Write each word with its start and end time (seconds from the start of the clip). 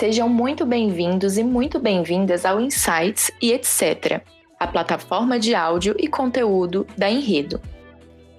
Sejam 0.00 0.30
muito 0.30 0.64
bem-vindos 0.64 1.36
e 1.36 1.44
muito 1.44 1.78
bem-vindas 1.78 2.46
ao 2.46 2.58
Insights 2.58 3.30
e 3.38 3.52
etc., 3.52 4.22
a 4.58 4.66
plataforma 4.66 5.38
de 5.38 5.54
áudio 5.54 5.94
e 5.98 6.08
conteúdo 6.08 6.86
da 6.96 7.10
Enredo. 7.10 7.60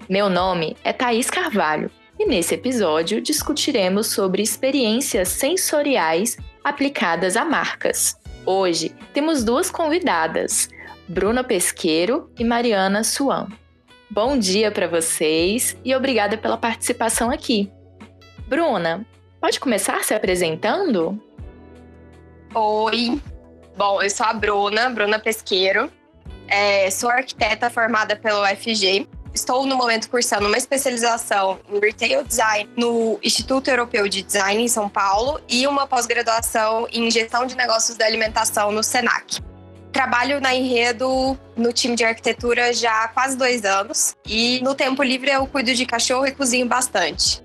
Meu 0.08 0.28
nome 0.28 0.76
é 0.82 0.92
Thaís 0.92 1.30
Carvalho 1.30 1.88
e 2.18 2.26
nesse 2.26 2.56
episódio 2.56 3.20
discutiremos 3.20 4.08
sobre 4.08 4.42
experiências 4.42 5.28
sensoriais 5.28 6.36
aplicadas 6.64 7.36
a 7.36 7.44
marcas. 7.44 8.16
Hoje 8.44 8.92
temos 9.14 9.44
duas 9.44 9.70
convidadas, 9.70 10.68
Bruna 11.06 11.44
Pesqueiro 11.44 12.28
e 12.36 12.42
Mariana 12.42 13.04
Suan. 13.04 13.46
Bom 14.10 14.36
dia 14.36 14.72
para 14.72 14.88
vocês 14.88 15.76
e 15.84 15.94
obrigada 15.94 16.36
pela 16.36 16.56
participação 16.56 17.30
aqui. 17.30 17.70
Bruna, 18.48 19.06
pode 19.40 19.60
começar 19.60 20.02
se 20.02 20.12
apresentando? 20.12 21.22
Oi, 22.54 23.18
bom, 23.78 24.02
eu 24.02 24.10
sou 24.10 24.26
a 24.26 24.32
Bruna, 24.34 24.90
Bruna 24.90 25.18
Pesqueiro, 25.18 25.90
é, 26.46 26.90
sou 26.90 27.08
arquiteta 27.08 27.70
formada 27.70 28.14
pelo 28.14 28.42
UFG. 28.42 29.08
Estou 29.32 29.64
no 29.64 29.74
momento 29.74 30.10
cursando 30.10 30.46
uma 30.46 30.58
especialização 30.58 31.58
em 31.70 31.80
Retail 31.80 32.22
Design 32.22 32.68
no 32.76 33.18
Instituto 33.22 33.68
Europeu 33.68 34.06
de 34.06 34.20
Design 34.22 34.62
em 34.62 34.68
São 34.68 34.86
Paulo 34.86 35.40
e 35.48 35.66
uma 35.66 35.86
pós-graduação 35.86 36.86
em 36.92 37.10
Gestão 37.10 37.46
de 37.46 37.56
Negócios 37.56 37.96
da 37.96 38.04
Alimentação 38.04 38.70
no 38.70 38.82
SENAC. 38.82 39.40
Trabalho 39.90 40.38
na 40.38 40.54
Enredo 40.54 41.38
no 41.56 41.72
time 41.72 41.96
de 41.96 42.04
arquitetura 42.04 42.74
já 42.74 43.04
há 43.04 43.08
quase 43.08 43.34
dois 43.34 43.64
anos 43.64 44.14
e 44.26 44.60
no 44.62 44.74
tempo 44.74 45.02
livre 45.02 45.30
eu 45.30 45.46
cuido 45.46 45.72
de 45.74 45.86
cachorro 45.86 46.26
e 46.26 46.32
cozinho 46.32 46.68
bastante. 46.68 47.42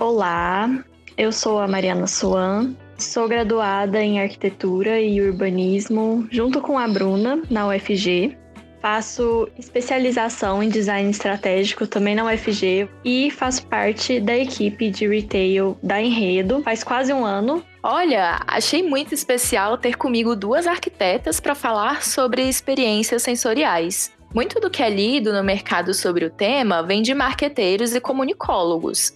Olá, 0.00 0.68
eu 1.16 1.30
sou 1.30 1.60
a 1.60 1.68
Mariana 1.68 2.08
Suan, 2.08 2.74
Sou 3.00 3.26
graduada 3.26 3.98
em 4.02 4.20
arquitetura 4.20 5.00
e 5.00 5.22
urbanismo 5.22 6.28
junto 6.30 6.60
com 6.60 6.78
a 6.78 6.86
Bruna 6.86 7.42
na 7.48 7.66
UFG. 7.68 8.36
Faço 8.82 9.48
especialização 9.58 10.62
em 10.62 10.68
design 10.68 11.10
estratégico 11.10 11.86
também 11.86 12.14
na 12.14 12.26
UFG 12.26 12.90
e 13.02 13.30
faço 13.30 13.66
parte 13.66 14.20
da 14.20 14.36
equipe 14.36 14.90
de 14.90 15.08
retail 15.08 15.78
da 15.82 16.00
Enredo 16.00 16.62
faz 16.62 16.84
quase 16.84 17.10
um 17.10 17.24
ano. 17.24 17.64
Olha, 17.82 18.38
achei 18.46 18.82
muito 18.82 19.14
especial 19.14 19.78
ter 19.78 19.96
comigo 19.96 20.36
duas 20.36 20.66
arquitetas 20.66 21.40
para 21.40 21.54
falar 21.54 22.04
sobre 22.04 22.46
experiências 22.46 23.22
sensoriais. 23.22 24.12
Muito 24.34 24.60
do 24.60 24.68
que 24.68 24.82
é 24.82 24.90
lido 24.90 25.32
no 25.32 25.42
mercado 25.42 25.94
sobre 25.94 26.26
o 26.26 26.30
tema 26.30 26.82
vem 26.82 27.00
de 27.00 27.14
marqueteiros 27.14 27.94
e 27.94 28.00
comunicólogos. 28.00 29.14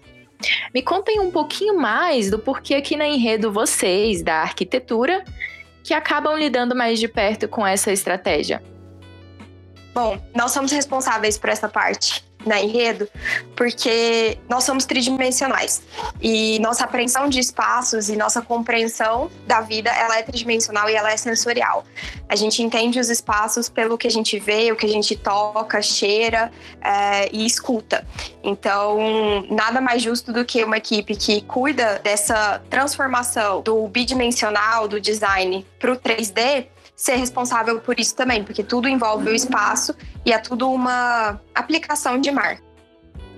Me 0.74 0.82
contem 0.82 1.20
um 1.20 1.30
pouquinho 1.30 1.78
mais 1.78 2.30
do 2.30 2.38
porquê 2.38 2.74
aqui 2.74 2.96
na 2.96 3.06
Enredo 3.06 3.52
vocês, 3.52 4.22
da 4.22 4.36
arquitetura, 4.36 5.24
que 5.82 5.94
acabam 5.94 6.36
lidando 6.36 6.74
mais 6.74 6.98
de 6.98 7.08
perto 7.08 7.46
com 7.48 7.66
essa 7.66 7.92
estratégia. 7.92 8.62
Bom, 9.94 10.18
nós 10.34 10.50
somos 10.50 10.72
responsáveis 10.72 11.38
por 11.38 11.50
essa 11.50 11.68
parte 11.68 12.24
na 12.46 12.60
enredo, 12.60 13.08
porque 13.56 14.38
nós 14.48 14.64
somos 14.64 14.84
tridimensionais 14.84 15.82
e 16.20 16.58
nossa 16.60 16.84
apreensão 16.84 17.28
de 17.28 17.40
espaços 17.40 18.08
e 18.08 18.16
nossa 18.16 18.42
compreensão 18.42 19.30
da 19.46 19.60
vida 19.60 19.90
ela 19.90 20.18
é 20.18 20.22
tridimensional 20.22 20.88
e 20.88 20.94
ela 20.94 21.10
é 21.10 21.16
sensorial. 21.16 21.84
A 22.28 22.36
gente 22.36 22.62
entende 22.62 22.98
os 22.98 23.10
espaços 23.10 23.68
pelo 23.68 23.96
que 23.96 24.06
a 24.06 24.10
gente 24.10 24.38
vê, 24.38 24.70
o 24.72 24.76
que 24.76 24.86
a 24.86 24.88
gente 24.88 25.16
toca, 25.16 25.80
cheira 25.82 26.50
é, 26.80 27.28
e 27.32 27.44
escuta. 27.46 28.06
Então, 28.42 28.98
nada 29.50 29.80
mais 29.80 30.02
justo 30.02 30.32
do 30.32 30.44
que 30.44 30.64
uma 30.64 30.76
equipe 30.76 31.14
que 31.16 31.40
cuida 31.42 32.00
dessa 32.02 32.62
transformação 32.68 33.62
do 33.62 33.86
bidimensional, 33.88 34.88
do 34.88 35.00
design 35.00 35.66
para 35.78 35.92
o 35.92 35.96
3D 35.96 36.66
ser 36.96 37.16
responsável 37.16 37.80
por 37.80 37.98
isso 37.98 38.14
também, 38.14 38.44
porque 38.44 38.62
tudo 38.62 38.88
envolve 38.88 39.28
o 39.28 39.34
espaço 39.34 39.94
e 40.24 40.32
é 40.32 40.38
tudo 40.38 40.70
uma 40.70 41.40
aplicação 41.54 42.20
de 42.20 42.30
marca. 42.30 42.62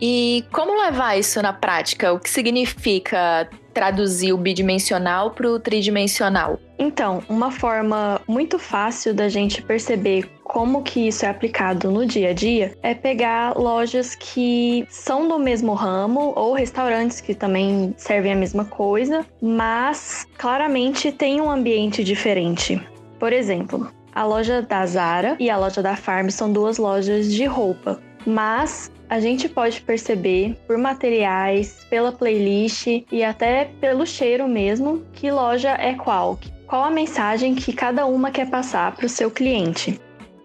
E 0.00 0.44
como 0.52 0.78
levar 0.82 1.18
isso 1.18 1.40
na 1.40 1.52
prática? 1.52 2.12
O 2.12 2.20
que 2.20 2.28
significa 2.28 3.48
traduzir 3.72 4.32
o 4.32 4.36
bidimensional 4.36 5.30
para 5.30 5.48
o 5.50 5.58
tridimensional? 5.58 6.58
Então, 6.78 7.22
uma 7.28 7.50
forma 7.50 8.20
muito 8.28 8.58
fácil 8.58 9.14
da 9.14 9.28
gente 9.28 9.62
perceber 9.62 10.30
como 10.44 10.82
que 10.82 11.08
isso 11.08 11.24
é 11.24 11.28
aplicado 11.28 11.90
no 11.90 12.06
dia 12.06 12.30
a 12.30 12.32
dia 12.32 12.76
é 12.82 12.94
pegar 12.94 13.56
lojas 13.56 14.14
que 14.14 14.86
são 14.90 15.26
do 15.26 15.38
mesmo 15.38 15.72
ramo 15.74 16.32
ou 16.36 16.52
restaurantes 16.52 17.20
que 17.20 17.34
também 17.34 17.94
servem 17.96 18.32
a 18.32 18.36
mesma 18.36 18.64
coisa, 18.64 19.24
mas 19.40 20.26
claramente 20.36 21.10
tem 21.10 21.40
um 21.40 21.50
ambiente 21.50 22.04
diferente. 22.04 22.80
Por 23.18 23.32
exemplo, 23.32 23.90
a 24.14 24.24
loja 24.24 24.62
da 24.62 24.84
Zara 24.86 25.36
e 25.38 25.50
a 25.50 25.56
loja 25.56 25.82
da 25.82 25.96
Farm 25.96 26.28
são 26.28 26.52
duas 26.52 26.78
lojas 26.78 27.32
de 27.32 27.44
roupa, 27.44 28.00
mas 28.26 28.90
a 29.08 29.20
gente 29.20 29.48
pode 29.48 29.80
perceber 29.82 30.56
por 30.66 30.76
materiais, 30.76 31.86
pela 31.88 32.12
playlist 32.12 32.86
e 33.10 33.22
até 33.22 33.66
pelo 33.80 34.06
cheiro 34.06 34.48
mesmo 34.48 35.04
que 35.12 35.30
loja 35.30 35.70
é 35.78 35.94
qual, 35.94 36.38
qual 36.66 36.84
a 36.84 36.90
mensagem 36.90 37.54
que 37.54 37.72
cada 37.72 38.06
uma 38.06 38.30
quer 38.30 38.50
passar 38.50 38.94
para 38.96 39.06
o 39.06 39.08
seu 39.08 39.30
cliente. 39.30 40.00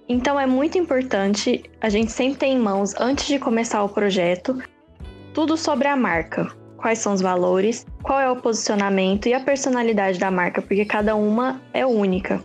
Então 0.08 0.40
é 0.40 0.46
muito 0.46 0.78
importante 0.78 1.64
a 1.80 1.90
gente 1.90 2.12
sempre 2.12 2.40
ter 2.40 2.48
em 2.48 2.60
mãos, 2.60 2.94
antes 3.00 3.26
de 3.26 3.40
começar 3.40 3.84
o 3.84 3.90
projeto, 3.90 4.62
tudo 5.34 5.56
sobre 5.56 5.88
a 5.88 5.96
marca. 5.96 6.52
Quais 6.76 7.00
são 7.00 7.14
os 7.14 7.22
valores, 7.22 7.86
qual 8.04 8.20
é 8.20 8.30
o 8.30 8.36
posicionamento 8.36 9.28
e 9.28 9.34
a 9.34 9.40
personalidade 9.40 10.20
da 10.20 10.30
marca, 10.30 10.62
porque 10.62 10.84
cada 10.84 11.16
uma 11.16 11.62
é 11.74 11.86
única. 11.86 12.44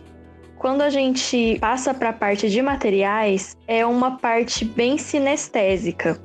Quando 0.59 0.81
a 0.81 0.89
gente 0.89 1.59
passa 1.59 1.93
para 1.93 2.09
a 2.09 2.13
parte 2.13 2.49
de 2.49 2.61
materiais, 2.63 3.55
é 3.67 3.85
uma 3.85 4.17
parte 4.17 4.65
bem 4.65 4.97
sinestésica. 4.97 6.19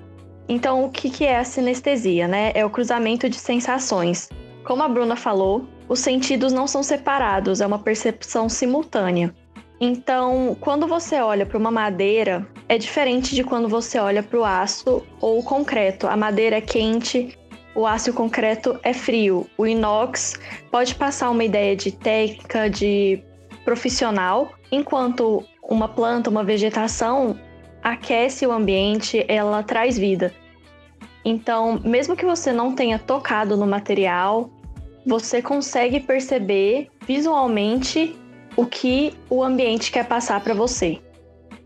Então, 0.48 0.84
o 0.84 0.91
que, 0.91 1.10
que 1.10 1.25
é 1.25 1.37
a 1.37 1.44
sinestesia, 1.44 2.26
né? 2.26 2.50
É 2.54 2.65
o 2.65 2.71
cruzamento 2.71 3.28
de 3.28 3.38
sensações. 3.38 4.31
Como 4.65 4.82
a 4.82 4.88
Bruna 4.88 5.16
falou, 5.16 5.66
os 5.87 6.00
sentidos 6.00 6.53
não 6.53 6.66
são 6.66 6.82
separados, 6.82 7.60
é 7.60 7.66
uma 7.66 7.78
percepção 7.78 8.48
simultânea. 8.48 9.34
Então, 9.78 10.56
quando 10.60 10.87
você 10.87 11.21
olha 11.21 11.44
para 11.44 11.59
uma 11.59 11.71
madeira, 11.71 12.47
é 12.69 12.78
diferente 12.78 13.34
de 13.34 13.44
quando 13.44 13.69
você 13.69 13.98
olha 13.98 14.22
para 14.22 14.38
o 14.38 14.44
aço 14.44 15.03
ou 15.21 15.41
o 15.41 15.42
concreto. 15.42 16.06
A 16.06 16.16
madeira 16.16 16.56
é 16.56 16.60
quente, 16.60 17.37
o 17.75 17.87
aço 17.87 18.09
e 18.09 18.12
o 18.12 18.15
concreto 18.15 18.78
é 18.82 18.94
frio. 18.94 19.47
O 19.59 19.66
inox 19.66 20.38
pode 20.71 20.94
passar 20.94 21.31
uma 21.31 21.44
ideia 21.44 21.76
de 21.76 21.92
técnica, 21.92 22.71
de 22.71 23.22
profissional, 23.64 24.52
enquanto 24.70 25.44
uma 25.62 25.88
planta, 25.88 26.30
uma 26.30 26.44
vegetação 26.44 27.38
aquece 27.82 28.46
o 28.46 28.52
ambiente, 28.52 29.24
ela 29.28 29.62
traz 29.62 29.98
vida. 29.98 30.32
Então, 31.24 31.80
mesmo 31.84 32.16
que 32.16 32.24
você 32.24 32.52
não 32.52 32.74
tenha 32.74 32.98
tocado 32.98 33.56
no 33.56 33.66
material, 33.66 34.50
você 35.06 35.42
consegue 35.42 36.00
perceber 36.00 36.88
visualmente 37.06 38.16
o 38.56 38.66
que 38.66 39.14
o 39.28 39.42
ambiente 39.42 39.90
quer 39.90 40.06
passar 40.06 40.40
para 40.40 40.54
você. 40.54 41.00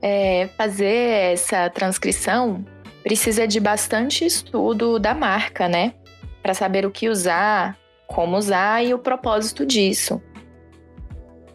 É, 0.01 0.49
fazer 0.57 1.33
essa 1.33 1.69
transcrição 1.71 2.65
precisa 3.03 3.47
de 3.47 3.59
bastante 3.61 4.25
estudo 4.25 4.99
da 4.99 5.15
marca, 5.15 5.69
né? 5.69 5.95
Para 6.43 6.55
saber 6.55 6.85
o 6.85 6.91
que 6.91 7.09
usar, 7.09 7.77
como 8.07 8.37
usar 8.37 8.85
e 8.85 8.93
o 8.95 8.99
propósito 8.99 9.65
disso. 9.65 10.21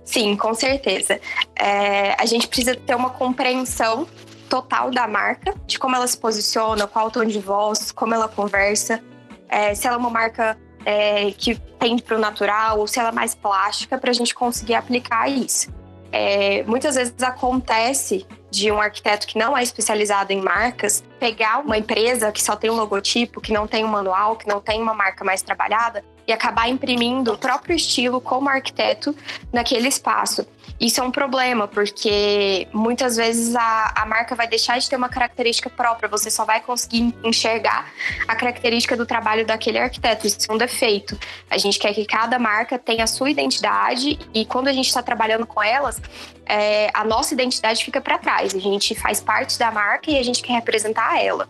Sim, 0.03 0.35
com 0.35 0.53
certeza. 0.53 1.19
É, 1.55 2.15
a 2.19 2.25
gente 2.25 2.47
precisa 2.47 2.75
ter 2.75 2.95
uma 2.95 3.09
compreensão 3.09 4.07
total 4.49 4.91
da 4.91 5.07
marca, 5.07 5.53
de 5.65 5.79
como 5.79 5.95
ela 5.95 6.05
se 6.07 6.17
posiciona, 6.17 6.85
qual 6.85 7.07
o 7.07 7.11
tom 7.11 7.23
de 7.23 7.39
voz, 7.39 7.91
como 7.91 8.13
ela 8.13 8.27
conversa, 8.27 9.01
é, 9.47 9.73
se 9.73 9.87
ela 9.87 9.95
é 9.95 9.99
uma 9.99 10.09
marca 10.09 10.57
é, 10.85 11.31
que 11.31 11.55
tende 11.79 12.01
para 12.03 12.17
o 12.17 12.19
natural 12.19 12.79
ou 12.79 12.87
se 12.87 12.99
ela 12.99 13.09
é 13.09 13.11
mais 13.11 13.33
plástica, 13.33 13.97
para 13.97 14.11
a 14.11 14.13
gente 14.13 14.35
conseguir 14.35 14.75
aplicar 14.75 15.29
isso. 15.29 15.69
É, 16.11 16.63
muitas 16.63 16.95
vezes 16.95 17.13
acontece 17.23 18.25
de 18.49 18.69
um 18.69 18.81
arquiteto 18.81 19.25
que 19.25 19.39
não 19.39 19.57
é 19.57 19.63
especializado 19.63 20.33
em 20.33 20.41
marcas 20.41 21.01
pegar 21.17 21.59
uma 21.59 21.77
empresa 21.77 22.29
que 22.33 22.43
só 22.43 22.53
tem 22.53 22.69
um 22.69 22.75
logotipo, 22.75 23.39
que 23.39 23.53
não 23.53 23.65
tem 23.65 23.85
um 23.85 23.87
manual, 23.87 24.35
que 24.35 24.45
não 24.45 24.59
tem 24.59 24.81
uma 24.81 24.93
marca 24.93 25.23
mais 25.23 25.41
trabalhada 25.41 26.03
e 26.31 26.33
acabar 26.33 26.69
imprimindo 26.69 27.33
o 27.33 27.37
próprio 27.37 27.75
estilo 27.75 28.21
como 28.21 28.47
arquiteto 28.47 29.13
naquele 29.51 29.89
espaço. 29.89 30.47
Isso 30.79 31.01
é 31.01 31.03
um 31.03 31.11
problema, 31.11 31.67
porque 31.67 32.67
muitas 32.73 33.17
vezes 33.17 33.53
a, 33.55 33.93
a 33.95 34.05
marca 34.05 34.33
vai 34.33 34.47
deixar 34.47 34.79
de 34.79 34.89
ter 34.89 34.95
uma 34.95 35.09
característica 35.09 35.69
própria, 35.69 36.07
você 36.07 36.31
só 36.31 36.45
vai 36.45 36.61
conseguir 36.61 37.13
enxergar 37.23 37.91
a 38.27 38.35
característica 38.35 38.95
do 38.95 39.05
trabalho 39.05 39.45
daquele 39.45 39.77
arquiteto. 39.77 40.25
Isso 40.25 40.39
é 40.49 40.53
um 40.53 40.57
defeito. 40.57 41.19
A 41.49 41.57
gente 41.57 41.77
quer 41.77 41.93
que 41.93 42.05
cada 42.05 42.39
marca 42.39 42.79
tenha 42.79 43.03
a 43.03 43.07
sua 43.07 43.29
identidade 43.29 44.17
e 44.33 44.45
quando 44.45 44.69
a 44.69 44.73
gente 44.73 44.87
está 44.87 45.03
trabalhando 45.03 45.45
com 45.45 45.61
elas, 45.61 46.01
é, 46.45 46.89
a 46.93 47.03
nossa 47.03 47.33
identidade 47.33 47.83
fica 47.83 47.99
para 47.99 48.17
trás. 48.17 48.55
A 48.55 48.59
gente 48.59 48.95
faz 48.95 49.19
parte 49.19 49.59
da 49.59 49.69
marca 49.69 50.09
e 50.09 50.17
a 50.17 50.23
gente 50.23 50.41
quer 50.41 50.53
representar 50.53 51.21
ela. 51.21 51.47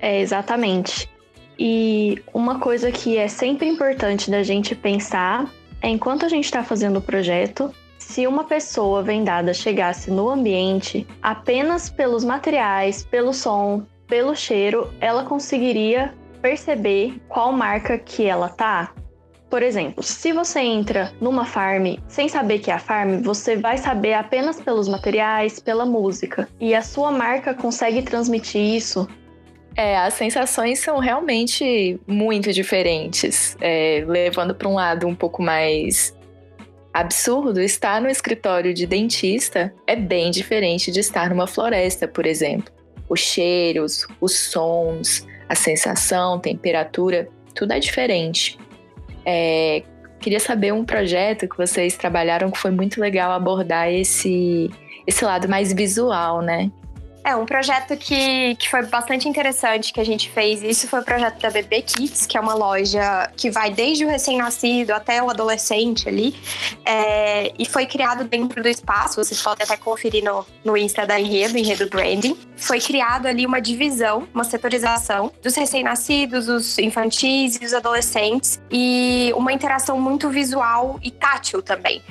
É, 0.00 0.20
exatamente. 0.20 1.08
E 1.58 2.22
uma 2.32 2.60
coisa 2.60 2.92
que 2.92 3.16
é 3.16 3.26
sempre 3.26 3.66
importante 3.66 4.30
da 4.30 4.42
gente 4.42 4.74
pensar 4.74 5.50
é 5.82 5.88
enquanto 5.88 6.24
a 6.24 6.28
gente 6.28 6.44
está 6.44 6.62
fazendo 6.62 6.98
o 6.98 7.02
projeto, 7.02 7.72
se 7.98 8.26
uma 8.26 8.44
pessoa 8.44 9.02
vendada 9.02 9.52
chegasse 9.52 10.10
no 10.10 10.30
ambiente 10.30 11.06
apenas 11.22 11.90
pelos 11.90 12.24
materiais, 12.24 13.04
pelo 13.04 13.34
som, 13.34 13.84
pelo 14.06 14.34
cheiro, 14.34 14.90
ela 15.00 15.24
conseguiria 15.24 16.14
perceber 16.40 17.20
qual 17.28 17.52
marca 17.52 17.98
que 17.98 18.24
ela 18.24 18.48
tá. 18.48 18.92
Por 19.50 19.62
exemplo, 19.62 20.02
se 20.02 20.32
você 20.32 20.60
entra 20.60 21.12
numa 21.20 21.44
farm 21.44 21.96
sem 22.06 22.28
saber 22.28 22.58
que 22.58 22.70
é 22.70 22.74
a 22.74 22.78
farm, 22.78 23.22
você 23.22 23.56
vai 23.56 23.78
saber 23.78 24.12
apenas 24.12 24.60
pelos 24.60 24.88
materiais, 24.88 25.58
pela 25.58 25.86
música. 25.86 26.48
E 26.60 26.74
a 26.74 26.82
sua 26.82 27.10
marca 27.10 27.54
consegue 27.54 28.02
transmitir 28.02 28.60
isso. 28.60 29.08
É, 29.78 29.96
as 29.96 30.14
sensações 30.14 30.80
são 30.80 30.98
realmente 30.98 32.00
muito 32.04 32.52
diferentes. 32.52 33.56
É, 33.60 34.04
levando 34.08 34.52
para 34.52 34.68
um 34.68 34.74
lado 34.74 35.06
um 35.06 35.14
pouco 35.14 35.40
mais 35.40 36.12
absurdo, 36.92 37.60
estar 37.60 38.00
no 38.00 38.08
escritório 38.08 38.74
de 38.74 38.88
dentista 38.88 39.72
é 39.86 39.94
bem 39.94 40.32
diferente 40.32 40.90
de 40.90 40.98
estar 40.98 41.30
numa 41.30 41.46
floresta, 41.46 42.08
por 42.08 42.26
exemplo. 42.26 42.74
Os 43.08 43.20
cheiros, 43.20 44.04
os 44.20 44.36
sons, 44.36 45.24
a 45.48 45.54
sensação, 45.54 46.40
temperatura, 46.40 47.28
tudo 47.54 47.72
é 47.72 47.78
diferente. 47.78 48.58
É, 49.24 49.84
queria 50.18 50.40
saber 50.40 50.72
um 50.72 50.84
projeto 50.84 51.48
que 51.48 51.56
vocês 51.56 51.96
trabalharam 51.96 52.50
que 52.50 52.58
foi 52.58 52.72
muito 52.72 53.00
legal 53.00 53.30
abordar 53.30 53.88
esse, 53.88 54.68
esse 55.06 55.24
lado 55.24 55.48
mais 55.48 55.72
visual, 55.72 56.42
né? 56.42 56.68
É, 57.28 57.36
um 57.36 57.44
projeto 57.44 57.94
que, 57.94 58.54
que 58.54 58.70
foi 58.70 58.86
bastante 58.86 59.28
interessante 59.28 59.92
que 59.92 60.00
a 60.00 60.04
gente 60.04 60.30
fez. 60.30 60.62
Isso 60.62 60.88
foi 60.88 61.00
o 61.00 61.04
projeto 61.04 61.38
da 61.38 61.50
Bebê 61.50 61.82
Kids, 61.82 62.24
que 62.24 62.38
é 62.38 62.40
uma 62.40 62.54
loja 62.54 63.30
que 63.36 63.50
vai 63.50 63.70
desde 63.70 64.02
o 64.02 64.08
recém-nascido 64.08 64.92
até 64.92 65.22
o 65.22 65.28
adolescente 65.28 66.08
ali. 66.08 66.34
É, 66.86 67.52
e 67.58 67.66
foi 67.66 67.84
criado 67.84 68.24
dentro 68.24 68.62
do 68.62 68.68
espaço, 68.68 69.22
vocês 69.22 69.42
podem 69.42 69.62
até 69.62 69.76
conferir 69.76 70.24
no, 70.24 70.46
no 70.64 70.74
Insta 70.74 71.06
da 71.06 71.20
Enredo, 71.20 71.58
Enredo 71.58 71.86
Branding. 71.90 72.34
Foi 72.56 72.80
criado 72.80 73.26
ali 73.26 73.44
uma 73.44 73.60
divisão, 73.60 74.26
uma 74.32 74.44
setorização 74.44 75.30
dos 75.42 75.54
recém-nascidos, 75.54 76.48
os 76.48 76.78
infantis 76.78 77.58
e 77.60 77.64
os 77.66 77.74
adolescentes. 77.74 78.58
E 78.70 79.34
uma 79.36 79.52
interação 79.52 80.00
muito 80.00 80.30
visual 80.30 80.98
e 81.02 81.10
tátil 81.10 81.60
também. 81.60 82.02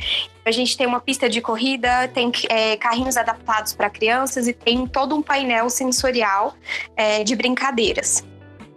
A 0.47 0.51
gente 0.51 0.77
tem 0.77 0.87
uma 0.87 1.01
pista 1.01 1.27
de 1.27 1.41
corrida, 1.41 2.07
tem 2.07 2.31
é, 2.47 2.77
carrinhos 2.77 3.17
adaptados 3.17 3.73
para 3.73 3.89
crianças 3.89 4.47
e 4.47 4.53
tem 4.53 4.87
todo 4.87 5.13
um 5.13 5.21
painel 5.21 5.69
sensorial 5.69 6.55
é, 6.95 7.21
de 7.21 7.35
brincadeiras. 7.35 8.25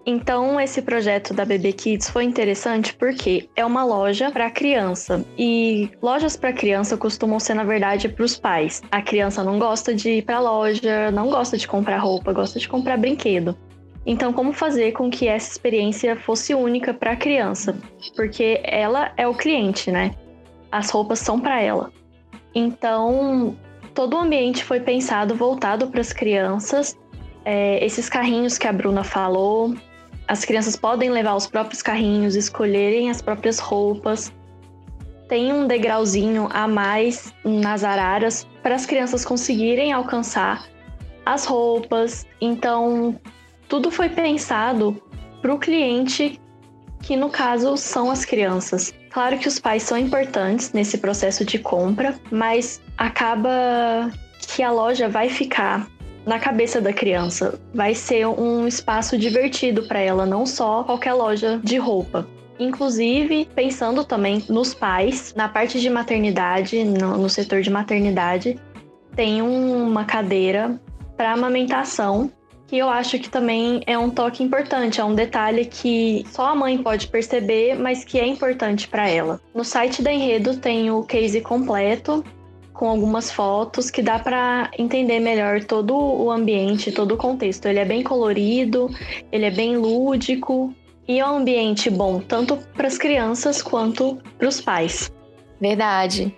Então, 0.05 0.61
esse 0.61 0.83
projeto 0.83 1.33
da 1.33 1.45
Bebê 1.45 1.73
Kids 1.73 2.11
foi 2.11 2.25
interessante 2.25 2.93
porque 2.95 3.49
é 3.55 3.65
uma 3.65 3.85
loja 3.85 4.33
para 4.33 4.51
criança 4.51 5.25
e 5.39 5.89
lojas 6.03 6.37
para 6.37 6.53
criança 6.53 6.97
costumam 6.97 7.39
ser, 7.39 7.55
na 7.55 7.63
verdade, 7.63 8.09
para 8.09 8.25
os 8.25 8.37
pais. 8.37 8.83
A 8.91 9.01
criança 9.01 9.45
não 9.45 9.57
gosta 9.57 9.95
de 9.95 10.11
ir 10.11 10.23
para 10.23 10.41
loja, 10.41 11.13
não 11.13 11.31
gosta 11.31 11.57
de 11.57 11.69
comprar 11.69 11.99
roupa, 11.99 12.33
gosta 12.33 12.59
de 12.59 12.69
comprar 12.69 12.97
brinquedo. 12.97 13.57
Então, 14.05 14.33
como 14.33 14.53
fazer 14.53 14.91
com 14.91 15.09
que 15.09 15.29
essa 15.29 15.53
experiência 15.53 16.17
fosse 16.17 16.53
única 16.53 16.93
para 16.93 17.13
a 17.13 17.17
criança? 17.17 17.77
Porque 18.17 18.61
ela 18.65 19.13
é 19.17 19.29
o 19.29 19.35
cliente, 19.35 19.93
né? 19.93 20.11
As 20.71 20.91
roupas 20.91 21.19
são 21.19 21.41
para 21.41 21.61
ela. 21.61 21.93
Então, 22.55 23.57
todo 23.95 24.17
o 24.17 24.21
ambiente 24.21 24.65
foi 24.65 24.81
pensado 24.81 25.35
voltado 25.35 25.89
para 25.89 26.01
as 26.01 26.13
crianças. 26.13 26.97
É, 27.45 27.85
esses 27.85 28.09
carrinhos 28.09 28.59
que 28.59 28.67
a 28.67 28.73
Bruna 28.73 29.05
falou, 29.05 29.75
as 30.29 30.45
crianças 30.45 30.77
podem 30.77 31.11
levar 31.11 31.35
os 31.35 31.47
próprios 31.47 31.83
carrinhos, 31.83 32.37
escolherem 32.37 33.11
as 33.11 33.21
próprias 33.21 33.59
roupas. 33.59 34.33
Tem 35.29 35.53
um 35.53 35.67
degrauzinho 35.67 36.49
a 36.53 36.67
mais 36.67 37.33
nas 37.45 37.85
araras 37.85 38.47
para 38.63 38.75
as 38.75 38.85
crianças 38.85 39.25
conseguirem 39.25 39.93
alcançar 39.93 40.65
as 41.25 41.45
roupas. 41.45 42.27
Então, 42.41 43.19
tudo 43.69 43.91
foi 43.91 44.09
pensado 44.09 45.01
para 45.41 45.55
o 45.55 45.59
cliente, 45.59 46.41
que 47.03 47.17
no 47.17 47.31
caso 47.31 47.77
são 47.77 48.11
as 48.11 48.25
crianças. 48.25 48.93
Claro 49.11 49.39
que 49.39 49.49
os 49.49 49.59
pais 49.59 49.83
são 49.83 49.99
importantes 49.99 50.73
nesse 50.73 50.99
processo 50.99 51.45
de 51.45 51.59
compra, 51.59 52.15
mas 52.31 52.81
acaba 52.97 54.11
que 54.39 54.63
a 54.63 54.71
loja 54.71 55.09
vai 55.09 55.29
ficar 55.29 55.89
na 56.27 56.39
cabeça 56.39 56.81
da 56.81 56.93
criança. 56.93 57.59
Vai 57.75 57.95
ser 57.95 58.27
um 58.27 58.67
espaço 58.67 59.17
divertido 59.17 59.85
para 59.85 60.01
ela, 60.01 60.27
não 60.27 60.47
só 60.47 60.85
qualquer 60.85 61.15
loja 61.15 61.61
de 61.63 61.77
roupa. 61.77 62.27
Inclusive, 62.59 63.49
pensando 63.55 64.05
também 64.05 64.45
nos 64.49 64.75
pais, 64.75 65.33
na 65.35 65.49
parte 65.49 65.81
de 65.81 65.89
maternidade, 65.89 66.85
no, 66.85 67.17
no 67.17 67.29
setor 67.29 67.63
de 67.63 67.71
maternidade, 67.71 68.59
tem 69.17 69.41
uma 69.41 70.05
cadeira 70.05 70.79
para 71.17 71.33
amamentação 71.33 72.31
que 72.71 72.79
eu 72.79 72.89
acho 72.89 73.19
que 73.19 73.29
também 73.29 73.83
é 73.85 73.99
um 73.99 74.09
toque 74.09 74.45
importante, 74.45 75.01
é 75.01 75.05
um 75.05 75.13
detalhe 75.13 75.65
que 75.65 76.25
só 76.31 76.51
a 76.51 76.55
mãe 76.55 76.79
pode 76.79 77.09
perceber, 77.09 77.75
mas 77.75 78.05
que 78.05 78.17
é 78.17 78.25
importante 78.25 78.87
para 78.87 79.09
ela. 79.09 79.41
No 79.53 79.65
site 79.65 80.01
da 80.01 80.13
Enredo 80.13 80.57
tem 80.57 80.89
o 80.89 81.03
case 81.03 81.41
completo 81.41 82.25
com 82.73 82.89
algumas 82.89 83.29
fotos 83.33 83.91
que 83.91 84.01
dá 84.01 84.21
para 84.21 84.71
entender 84.79 85.19
melhor 85.19 85.65
todo 85.65 85.97
o 85.97 86.31
ambiente, 86.31 86.93
todo 86.93 87.15
o 87.15 87.17
contexto. 87.17 87.67
Ele 87.67 87.81
é 87.81 87.85
bem 87.85 88.05
colorido, 88.05 88.89
ele 89.33 89.47
é 89.47 89.51
bem 89.51 89.77
lúdico 89.77 90.73
e 91.09 91.19
é 91.19 91.27
um 91.27 91.39
ambiente 91.39 91.91
bom 91.91 92.21
tanto 92.21 92.57
para 92.77 92.87
as 92.87 92.97
crianças 92.97 93.61
quanto 93.61 94.17
para 94.39 94.47
os 94.47 94.61
pais. 94.61 95.11
Verdade. 95.61 96.35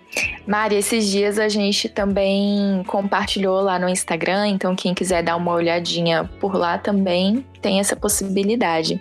Mari, 0.46 0.74
esses 0.74 1.08
dias 1.08 1.38
a 1.38 1.48
gente 1.48 1.88
também 1.88 2.82
compartilhou 2.86 3.60
lá 3.60 3.78
no 3.78 3.88
Instagram, 3.88 4.48
então 4.48 4.74
quem 4.74 4.92
quiser 4.92 5.22
dar 5.22 5.36
uma 5.36 5.52
olhadinha 5.52 6.28
por 6.40 6.56
lá 6.56 6.76
também 6.76 7.46
tem 7.60 7.78
essa 7.78 7.94
possibilidade. 7.94 9.00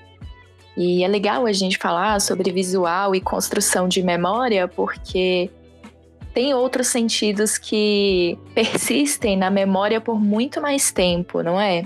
E 0.77 1.03
é 1.03 1.07
legal 1.07 1.45
a 1.45 1.51
gente 1.51 1.77
falar 1.77 2.21
sobre 2.21 2.51
visual 2.51 3.15
e 3.15 3.19
construção 3.19 3.87
de 3.87 4.03
memória, 4.03 4.67
porque 4.67 5.49
tem 6.33 6.53
outros 6.53 6.87
sentidos 6.87 7.57
que 7.57 8.37
persistem 8.53 9.35
na 9.35 9.49
memória 9.49 9.99
por 9.99 10.19
muito 10.19 10.61
mais 10.61 10.91
tempo, 10.91 11.41
não 11.41 11.59
é? 11.59 11.83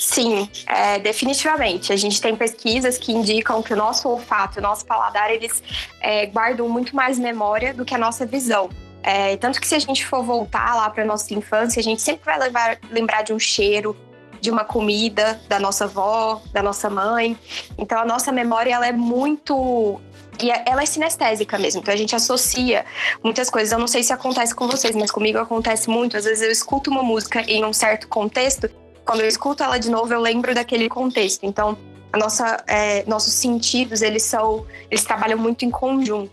Sim, 0.00 0.48
é, 0.66 0.98
definitivamente. 0.98 1.92
A 1.92 1.96
gente 1.96 2.22
tem 2.22 2.34
pesquisas 2.34 2.96
que 2.96 3.12
indicam 3.12 3.62
que 3.62 3.74
o 3.74 3.76
nosso 3.76 4.08
olfato 4.08 4.58
o 4.58 4.62
nosso 4.62 4.86
paladar, 4.86 5.30
eles 5.30 5.62
é, 6.00 6.24
guardam 6.24 6.66
muito 6.70 6.96
mais 6.96 7.18
memória 7.18 7.74
do 7.74 7.84
que 7.84 7.94
a 7.94 7.98
nossa 7.98 8.24
visão. 8.24 8.70
É, 9.02 9.36
tanto 9.36 9.60
que 9.60 9.68
se 9.68 9.74
a 9.74 9.78
gente 9.78 10.06
for 10.06 10.24
voltar 10.24 10.74
lá 10.74 10.88
para 10.88 11.04
nossa 11.04 11.34
infância, 11.34 11.80
a 11.80 11.82
gente 11.82 12.00
sempre 12.00 12.24
vai 12.24 12.38
levar, 12.38 12.78
lembrar 12.90 13.20
de 13.20 13.34
um 13.34 13.38
cheiro, 13.38 13.94
de 14.40 14.50
uma 14.50 14.64
comida, 14.64 15.38
da 15.46 15.60
nossa 15.60 15.84
avó, 15.84 16.40
da 16.50 16.62
nossa 16.62 16.88
mãe. 16.88 17.38
Então 17.76 17.98
a 17.98 18.04
nossa 18.06 18.32
memória 18.32 18.72
ela 18.72 18.86
é 18.86 18.92
muito 18.92 20.00
e 20.42 20.50
é, 20.50 20.64
ela 20.66 20.82
é 20.82 20.86
sinestésica 20.86 21.58
mesmo, 21.58 21.82
então 21.82 21.92
a 21.92 21.96
gente 21.96 22.16
associa 22.16 22.86
muitas 23.22 23.50
coisas. 23.50 23.70
Eu 23.70 23.78
não 23.78 23.86
sei 23.86 24.02
se 24.02 24.14
acontece 24.14 24.54
com 24.54 24.66
vocês, 24.66 24.96
mas 24.96 25.10
comigo 25.10 25.38
acontece 25.38 25.90
muito. 25.90 26.16
Às 26.16 26.24
vezes 26.24 26.42
eu 26.42 26.50
escuto 26.50 26.90
uma 26.90 27.02
música 27.02 27.42
em 27.42 27.62
um 27.66 27.72
certo 27.74 28.08
contexto 28.08 28.79
quando 29.10 29.22
eu 29.22 29.26
escuto 29.26 29.60
ela 29.64 29.76
de 29.76 29.90
novo, 29.90 30.14
eu 30.14 30.20
lembro 30.20 30.54
daquele 30.54 30.88
contexto. 30.88 31.44
Então, 31.44 31.76
a 32.12 32.16
nossa, 32.16 32.62
é, 32.68 33.04
nossos 33.08 33.32
sentidos, 33.32 34.02
eles 34.02 34.22
são, 34.22 34.64
eles 34.88 35.02
trabalham 35.02 35.36
muito 35.36 35.64
em 35.64 35.70
conjunto. 35.70 36.30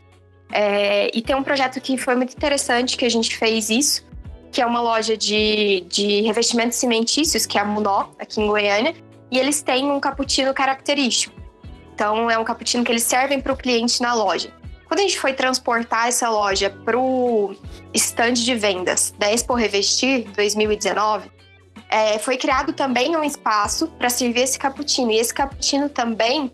É, 0.51 1.10
e 1.12 1.19
tem 1.24 1.36
um 1.36 1.41
projeto 1.41 1.81
que 1.81 1.98
foi 1.98 2.15
muito 2.15 2.34
interessante 2.36 2.96
que 2.96 3.03
a 3.03 3.10
gente 3.10 3.36
fez 3.36 3.72
isso, 3.72 4.05
que 4.51 4.62
é 4.62 4.65
uma 4.65 4.79
loja 4.79 5.17
de, 5.17 5.86
de 5.89 6.22
revestimentos 6.22 6.77
cimentícios, 6.77 7.48
que 7.48 7.57
é 7.57 7.62
a 7.62 7.65
Munó, 7.65 8.10
aqui 8.19 8.39
em 8.39 8.46
Goiânia, 8.46 8.93
e 9.31 9.39
eles 9.39 9.60
têm 9.63 9.89
um 9.89 10.00
cappuccino 10.00 10.53
característico. 10.53 11.34
Então, 11.96 12.29
é 12.29 12.38
um 12.38 12.43
cappuccino 12.43 12.84
que 12.84 12.91
eles 12.91 13.01
servem 13.01 13.41
para 13.41 13.53
o 13.53 13.57
cliente 13.57 14.03
na 14.03 14.13
loja. 14.13 14.53
Quando 14.88 15.00
a 15.00 15.03
gente 15.03 15.19
foi 15.19 15.34
transportar 15.34 16.10
essa 16.10 16.29
loja 16.29 16.69
para 16.86 16.96
o 16.96 17.55
stand 17.96 18.34
de 18.34 18.53
vendas 18.53 19.15
da 19.17 19.34
Expo 19.34 19.55
Revestir 19.55 20.29
2019, 20.36 21.37
é, 21.89 22.20
foi 22.20 22.38
criado 22.38 22.74
também 22.74 23.15
um 23.15 23.24
espaço 23.24 23.88
para 23.88 24.10
servir 24.10 24.41
esse 24.41 24.60
cappuccino. 24.60 25.12
E 25.12 25.17
esse 25.17 25.34
cappuccino 25.34 25.88
também, 25.89 26.51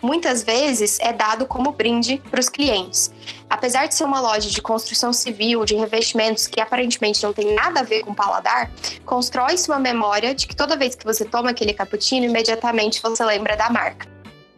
muitas 0.00 0.42
vezes, 0.42 0.98
é 1.00 1.12
dado 1.12 1.46
como 1.46 1.72
brinde 1.72 2.22
para 2.30 2.40
os 2.40 2.48
clientes. 2.48 3.12
Apesar 3.50 3.86
de 3.86 3.94
ser 3.94 4.04
uma 4.04 4.20
loja 4.20 4.48
de 4.48 4.62
construção 4.62 5.12
civil, 5.12 5.64
de 5.64 5.74
revestimentos 5.74 6.46
que 6.46 6.60
aparentemente 6.60 7.22
não 7.22 7.32
tem 7.32 7.54
nada 7.54 7.80
a 7.80 7.82
ver 7.82 8.04
com 8.04 8.14
paladar, 8.14 8.70
constrói-se 9.04 9.68
uma 9.68 9.78
memória 9.78 10.34
de 10.34 10.46
que 10.46 10.54
toda 10.54 10.76
vez 10.76 10.94
que 10.94 11.04
você 11.04 11.24
toma 11.24 11.50
aquele 11.50 11.74
cappuccino, 11.74 12.26
imediatamente 12.26 13.02
você 13.02 13.24
lembra 13.24 13.56
da 13.56 13.68
marca. 13.70 14.06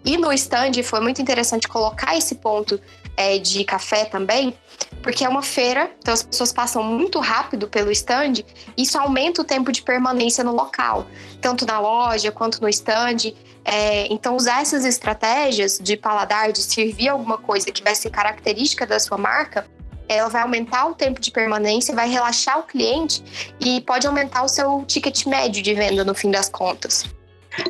E 0.04 0.16
no 0.16 0.32
stand 0.32 0.82
foi 0.84 1.00
muito 1.00 1.20
interessante 1.20 1.66
colocar 1.68 2.16
esse 2.16 2.36
ponto 2.36 2.80
é, 3.18 3.36
de 3.36 3.64
café 3.64 4.04
também, 4.04 4.54
porque 5.02 5.24
é 5.24 5.28
uma 5.28 5.42
feira, 5.42 5.90
então 5.98 6.14
as 6.14 6.22
pessoas 6.22 6.52
passam 6.52 6.84
muito 6.84 7.18
rápido 7.18 7.66
pelo 7.66 7.90
stand, 7.90 8.44
isso 8.76 8.96
aumenta 8.96 9.42
o 9.42 9.44
tempo 9.44 9.72
de 9.72 9.82
permanência 9.82 10.44
no 10.44 10.52
local, 10.52 11.04
tanto 11.40 11.66
na 11.66 11.80
loja 11.80 12.30
quanto 12.30 12.62
no 12.62 12.68
stand. 12.68 13.34
É, 13.64 14.06
então, 14.10 14.36
usar 14.36 14.62
essas 14.62 14.84
estratégias 14.84 15.78
de 15.82 15.96
paladar, 15.96 16.52
de 16.52 16.62
servir 16.62 17.08
alguma 17.08 17.36
coisa 17.36 17.70
que 17.72 17.82
vai 17.82 17.94
ser 17.94 18.08
característica 18.08 18.86
da 18.86 19.00
sua 19.00 19.18
marca, 19.18 19.66
ela 20.08 20.28
vai 20.28 20.40
aumentar 20.40 20.86
o 20.86 20.94
tempo 20.94 21.20
de 21.20 21.30
permanência, 21.30 21.94
vai 21.94 22.08
relaxar 22.08 22.60
o 22.60 22.62
cliente 22.62 23.22
e 23.60 23.80
pode 23.80 24.06
aumentar 24.06 24.44
o 24.44 24.48
seu 24.48 24.84
ticket 24.86 25.26
médio 25.26 25.60
de 25.60 25.74
venda 25.74 26.04
no 26.04 26.14
fim 26.14 26.30
das 26.30 26.48
contas. 26.48 27.04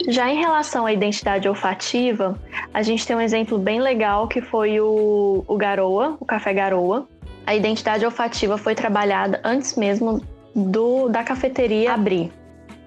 Já 0.08 0.30
em 0.30 0.38
relação 0.38 0.86
à 0.86 0.92
identidade 0.92 1.48
olfativa, 1.48 2.38
a 2.72 2.82
gente 2.82 3.06
tem 3.06 3.16
um 3.16 3.20
exemplo 3.20 3.58
bem 3.58 3.80
legal 3.80 4.28
que 4.28 4.40
foi 4.40 4.80
o, 4.80 5.44
o 5.46 5.56
Garoa, 5.56 6.16
o 6.20 6.24
Café 6.24 6.52
Garoa. 6.52 7.06
A 7.46 7.54
identidade 7.54 8.04
olfativa 8.04 8.58
foi 8.58 8.74
trabalhada 8.74 9.40
antes 9.44 9.76
mesmo 9.76 10.20
do, 10.54 11.08
da 11.08 11.22
cafeteria 11.22 11.94
abrir. 11.94 12.30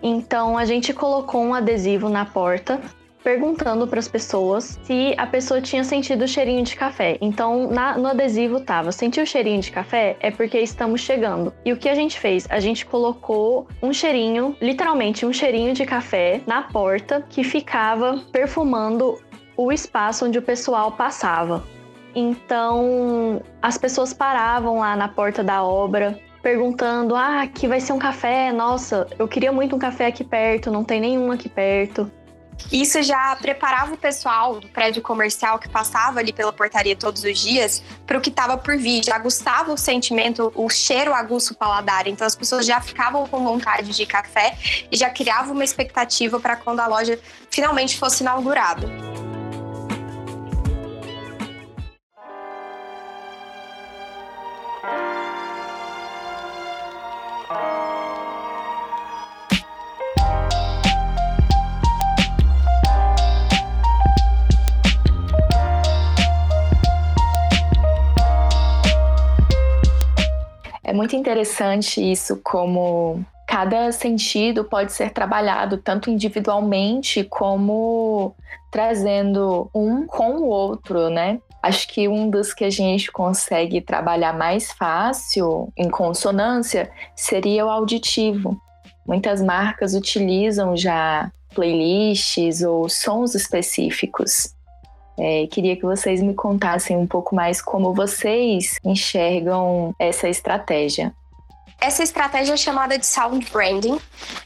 Então 0.03 0.57
a 0.57 0.65
gente 0.65 0.93
colocou 0.93 1.41
um 1.41 1.53
adesivo 1.53 2.09
na 2.09 2.25
porta 2.25 2.79
perguntando 3.23 3.87
para 3.87 3.99
as 3.99 4.07
pessoas 4.07 4.79
se 4.83 5.13
a 5.17 5.25
pessoa 5.25 5.61
tinha 5.61 5.83
sentido 5.83 6.23
o 6.23 6.27
cheirinho 6.27 6.63
de 6.63 6.75
café. 6.75 7.17
Então, 7.21 7.69
na, 7.69 7.97
no 7.97 8.07
adesivo 8.07 8.59
tava: 8.59 8.91
sentiu 8.91 9.23
o 9.23 9.27
cheirinho 9.27 9.61
de 9.61 9.71
café? 9.71 10.17
É 10.19 10.31
porque 10.31 10.59
estamos 10.59 11.01
chegando. 11.01 11.53
E 11.65 11.71
o 11.71 11.77
que 11.77 11.89
a 11.89 11.95
gente 11.95 12.19
fez? 12.19 12.47
A 12.49 12.59
gente 12.59 12.85
colocou 12.85 13.67
um 13.81 13.93
cheirinho, 13.93 14.55
literalmente 14.61 15.25
um 15.25 15.33
cheirinho 15.33 15.73
de 15.73 15.85
café, 15.85 16.41
na 16.45 16.63
porta 16.63 17.25
que 17.29 17.43
ficava 17.43 18.21
perfumando 18.31 19.19
o 19.55 19.71
espaço 19.71 20.25
onde 20.25 20.39
o 20.39 20.41
pessoal 20.41 20.91
passava. 20.91 21.63
Então, 22.13 23.41
as 23.61 23.77
pessoas 23.77 24.13
paravam 24.13 24.79
lá 24.79 24.95
na 24.95 25.07
porta 25.07 25.43
da 25.43 25.63
obra, 25.63 26.19
perguntando: 26.41 27.15
ah, 27.15 27.41
aqui 27.41 27.67
vai 27.67 27.79
ser 27.79 27.93
um 27.93 27.99
café, 27.99 28.51
nossa, 28.51 29.07
eu 29.17 29.27
queria 29.27 29.51
muito 29.51 29.75
um 29.75 29.79
café 29.79 30.07
aqui 30.07 30.23
perto, 30.23 30.71
não 30.71 30.83
tem 30.83 30.99
nenhum 30.99 31.31
aqui 31.31 31.47
perto. 31.47 32.11
Isso 32.71 33.01
já 33.01 33.35
preparava 33.35 33.93
o 33.93 33.97
pessoal 33.97 34.59
do 34.59 34.67
prédio 34.67 35.01
comercial 35.01 35.59
que 35.59 35.69
passava 35.69 36.19
ali 36.19 36.33
pela 36.33 36.51
portaria 36.51 36.95
todos 36.95 37.23
os 37.23 37.39
dias 37.39 37.83
para 38.05 38.17
o 38.17 38.21
que 38.21 38.29
estava 38.29 38.57
por 38.57 38.77
vir. 38.77 39.03
Já 39.03 39.17
gostava 39.17 39.71
o 39.71 39.77
sentimento, 39.77 40.51
o 40.55 40.69
cheiro 40.69 41.13
aguço 41.13 41.55
paladar. 41.55 42.07
Então 42.07 42.25
as 42.25 42.35
pessoas 42.35 42.65
já 42.65 42.81
ficavam 42.81 43.27
com 43.27 43.43
vontade 43.43 43.91
de 43.91 44.05
café 44.05 44.57
e 44.91 44.97
já 44.97 45.09
criavam 45.09 45.53
uma 45.53 45.63
expectativa 45.63 46.39
para 46.39 46.55
quando 46.55 46.79
a 46.79 46.87
loja 46.87 47.19
finalmente 47.49 47.97
fosse 47.97 48.23
inaugurada. 48.23 49.10
Interessante 71.31 72.01
isso, 72.11 72.41
como 72.43 73.25
cada 73.47 73.89
sentido 73.93 74.65
pode 74.65 74.91
ser 74.91 75.11
trabalhado 75.11 75.77
tanto 75.77 76.09
individualmente 76.09 77.23
como 77.23 78.35
trazendo 78.69 79.69
um 79.73 80.05
com 80.05 80.35
o 80.39 80.47
outro, 80.47 81.09
né? 81.09 81.39
Acho 81.63 81.87
que 81.87 82.07
um 82.07 82.29
dos 82.29 82.53
que 82.53 82.65
a 82.65 82.69
gente 82.69 83.11
consegue 83.11 83.79
trabalhar 83.79 84.33
mais 84.33 84.71
fácil 84.73 85.71
em 85.77 85.89
consonância 85.89 86.91
seria 87.15 87.65
o 87.65 87.69
auditivo. 87.69 88.59
Muitas 89.07 89.41
marcas 89.41 89.93
utilizam 89.93 90.75
já 90.75 91.31
playlists 91.53 92.61
ou 92.61 92.89
sons 92.89 93.35
específicos 93.35 94.53
é, 95.23 95.45
queria 95.45 95.75
que 95.75 95.83
vocês 95.83 96.19
me 96.19 96.33
contassem 96.33 96.97
um 96.97 97.05
pouco 97.05 97.35
mais 97.35 97.61
como 97.61 97.93
vocês 97.93 98.79
enxergam 98.83 99.93
essa 99.99 100.27
estratégia. 100.27 101.13
Essa 101.81 102.03
estratégia 102.03 102.53
é 102.53 102.57
chamada 102.57 102.95
de 102.95 103.05
sound 103.05 103.49
branding 103.51 103.99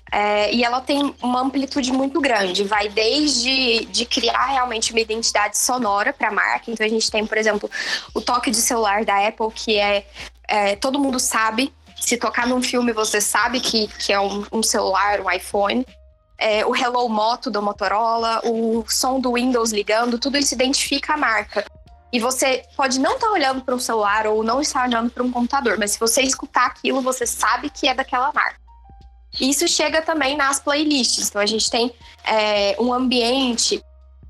é, 0.10 0.54
e 0.54 0.64
ela 0.64 0.80
tem 0.80 1.14
uma 1.22 1.42
amplitude 1.42 1.92
muito 1.92 2.22
grande. 2.22 2.64
Vai 2.64 2.88
desde 2.88 3.84
de 3.86 4.06
criar 4.06 4.46
realmente 4.46 4.92
uma 4.92 5.02
identidade 5.02 5.58
sonora 5.58 6.14
para 6.14 6.30
a 6.30 6.32
marca. 6.32 6.72
Então 6.72 6.86
a 6.86 6.90
gente 6.90 7.12
tem, 7.12 7.26
por 7.26 7.38
exemplo, 7.38 7.70
o 8.14 8.22
toque 8.22 8.50
de 8.50 8.58
celular 8.58 9.04
da 9.04 9.28
Apple, 9.28 9.52
que 9.54 9.78
é, 9.78 10.06
é 10.48 10.76
todo 10.78 10.98
mundo 10.98 11.20
sabe. 11.20 11.74
Se 12.00 12.18
tocar 12.18 12.48
num 12.48 12.62
filme, 12.62 12.94
você 12.94 13.20
sabe 13.20 13.60
que, 13.60 13.88
que 13.88 14.14
é 14.14 14.20
um, 14.20 14.46
um 14.52 14.64
celular, 14.64 15.20
um 15.20 15.30
iPhone 15.30 15.86
é, 16.38 16.66
o 16.66 16.76
Hello 16.76 17.08
Moto 17.08 17.50
do 17.50 17.62
Motorola, 17.62 18.42
o 18.44 18.84
som 18.88 19.20
do 19.20 19.34
Windows 19.34 19.72
ligando, 19.72 20.20
tudo 20.20 20.38
isso 20.38 20.54
identifica 20.54 21.14
a 21.14 21.18
marca. 21.18 21.66
E 22.16 22.20
você 22.20 22.64
pode 22.78 22.98
não 22.98 23.16
estar 23.16 23.28
tá 23.28 23.34
olhando 23.34 23.62
para 23.62 23.76
um 23.76 23.80
celular 23.80 24.26
ou 24.26 24.42
não 24.42 24.62
estar 24.62 24.88
olhando 24.88 25.10
para 25.10 25.22
um 25.22 25.30
computador, 25.30 25.78
mas 25.78 25.92
se 25.92 26.00
você 26.00 26.22
escutar 26.22 26.68
aquilo, 26.68 27.02
você 27.02 27.28
sabe 27.28 27.70
que 27.70 27.90
é 27.90 27.94
daquela 27.94 28.32
marca. 28.32 28.58
Isso 29.38 29.68
chega 29.68 30.02
também 30.02 30.38
nas 30.38 30.58
playlists. 30.58 31.28
Então 31.28 31.42
a 31.42 31.46
gente 31.46 31.70
tem 31.70 31.94
é, 32.24 32.78
um 32.80 32.94
ambiente 32.94 33.84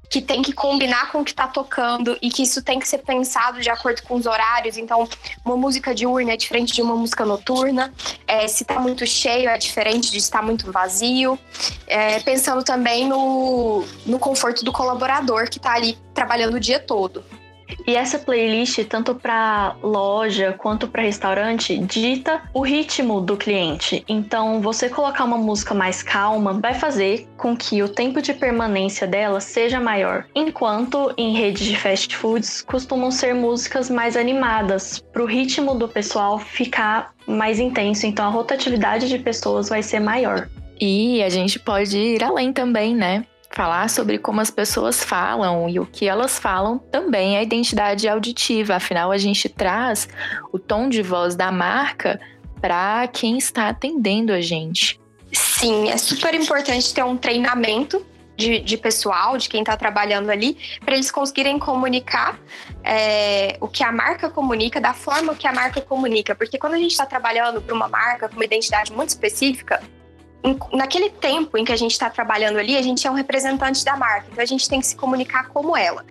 que 0.09 0.19
tem 0.19 0.41
que 0.41 0.51
combinar 0.51 1.11
com 1.11 1.21
o 1.21 1.23
que 1.23 1.29
está 1.29 1.47
tocando 1.47 2.17
e 2.23 2.29
que 2.31 2.41
isso 2.41 2.63
tem 2.63 2.79
que 2.79 2.87
ser 2.87 2.99
pensado 2.99 3.61
de 3.61 3.69
acordo 3.69 4.01
com 4.01 4.15
os 4.15 4.25
horários. 4.25 4.77
Então, 4.77 5.07
uma 5.43 5.55
música 5.55 5.93
diurna 5.93 6.33
é 6.33 6.37
diferente 6.37 6.73
de 6.73 6.81
uma 6.81 6.95
música 6.95 7.23
noturna. 7.23 7.93
É, 8.25 8.47
se 8.47 8.63
está 8.63 8.79
muito 8.79 9.05
cheio, 9.05 9.47
é 9.47 9.57
diferente 9.59 10.09
de 10.09 10.17
estar 10.17 10.41
muito 10.41 10.71
vazio. 10.71 11.37
É, 11.85 12.19
pensando 12.21 12.63
também 12.63 13.07
no, 13.07 13.85
no 14.07 14.17
conforto 14.17 14.65
do 14.65 14.71
colaborador 14.71 15.49
que 15.49 15.59
está 15.59 15.73
ali 15.73 15.95
trabalhando 16.15 16.55
o 16.55 16.59
dia 16.59 16.79
todo. 16.79 17.23
E 17.87 17.95
essa 17.95 18.17
playlist, 18.17 18.83
tanto 18.85 19.15
para 19.15 19.75
loja 19.81 20.53
quanto 20.57 20.87
para 20.87 21.01
restaurante, 21.01 21.77
dita 21.77 22.41
o 22.53 22.61
ritmo 22.61 23.21
do 23.21 23.37
cliente. 23.37 24.03
Então, 24.07 24.61
você 24.61 24.89
colocar 24.89 25.23
uma 25.23 25.37
música 25.37 25.73
mais 25.73 26.01
calma 26.01 26.53
vai 26.53 26.73
fazer 26.73 27.27
com 27.37 27.55
que 27.55 27.81
o 27.83 27.89
tempo 27.89 28.21
de 28.21 28.33
permanência 28.33 29.07
dela 29.07 29.39
seja 29.39 29.79
maior. 29.79 30.25
Enquanto 30.35 31.13
em 31.17 31.35
redes 31.35 31.65
de 31.65 31.77
fast 31.77 32.15
foods 32.15 32.61
costumam 32.61 33.11
ser 33.11 33.33
músicas 33.33 33.89
mais 33.89 34.17
animadas, 34.17 34.99
para 35.11 35.23
o 35.23 35.25
ritmo 35.25 35.75
do 35.75 35.87
pessoal 35.87 36.39
ficar 36.39 37.13
mais 37.27 37.59
intenso. 37.59 38.05
Então, 38.05 38.25
a 38.25 38.29
rotatividade 38.29 39.07
de 39.07 39.19
pessoas 39.19 39.69
vai 39.69 39.83
ser 39.83 39.99
maior. 39.99 40.49
E 40.79 41.23
a 41.23 41.29
gente 41.29 41.59
pode 41.59 41.97
ir 41.97 42.23
além 42.23 42.51
também, 42.51 42.93
né? 42.93 43.25
Falar 43.55 43.89
sobre 43.89 44.19
como 44.19 44.41
as 44.41 44.51
pessoas 44.51 45.01
falam 45.01 45.69
e 45.69 45.79
o 45.79 45.85
que 45.85 46.07
elas 46.07 46.37
falam 46.37 46.77
também 46.77 47.37
é 47.37 47.41
identidade 47.41 48.07
auditiva. 48.07 48.75
Afinal, 48.75 49.11
a 49.11 49.17
gente 49.17 49.47
traz 49.47 50.09
o 50.51 50.59
tom 50.59 50.89
de 50.89 51.01
voz 51.01 51.35
da 51.35 51.51
marca 51.51 52.19
para 52.59 53.07
quem 53.07 53.37
está 53.37 53.69
atendendo 53.69 54.33
a 54.33 54.41
gente. 54.41 54.99
Sim, 55.31 55.89
é 55.89 55.97
super 55.97 56.33
importante 56.35 56.93
ter 56.93 57.03
um 57.03 57.15
treinamento 57.15 58.05
de, 58.35 58.59
de, 58.59 58.77
pessoal, 58.77 59.37
de 59.37 59.47
quem 59.47 59.61
está 59.61 59.77
trabalhando 59.77 60.29
ali, 60.29 60.57
para 60.83 60.95
eles 60.95 61.09
conseguirem 61.09 61.57
comunicar 61.57 62.37
é, 62.83 63.57
o 63.61 63.67
que 63.69 63.83
a 63.83 63.91
marca 63.91 64.29
comunica, 64.29 64.81
da 64.81 64.93
forma 64.93 65.33
que 65.33 65.47
a 65.47 65.53
marca 65.53 65.79
comunica. 65.79 66.35
Porque 66.35 66.57
quando 66.57 66.73
a 66.73 66.77
gente 66.77 66.91
está 66.91 67.05
trabalhando 67.05 67.61
para 67.61 67.73
uma 67.73 67.87
marca 67.87 68.27
com 68.27 68.35
uma 68.35 68.43
identidade 68.43 68.91
muito 68.91 69.09
específica, 69.09 69.81
naquele 70.73 71.09
tempo 71.09 71.57
em 71.57 71.65
que 71.65 71.71
a 71.71 71.75
gente 71.75 71.91
está 71.91 72.09
trabalhando 72.09 72.57
ali, 72.57 72.77
a 72.77 72.81
gente 72.81 73.07
é 73.07 73.11
um 73.11 73.13
representante 73.13 73.83
da 73.83 73.95
marca, 73.95 74.27
então 74.31 74.43
a 74.43 74.47
gente 74.47 74.67
tem 74.67 74.79
que 74.79 74.87
se 74.87 74.95
comunicar 74.95 75.47
como 75.49 75.75
ela. 75.75 76.05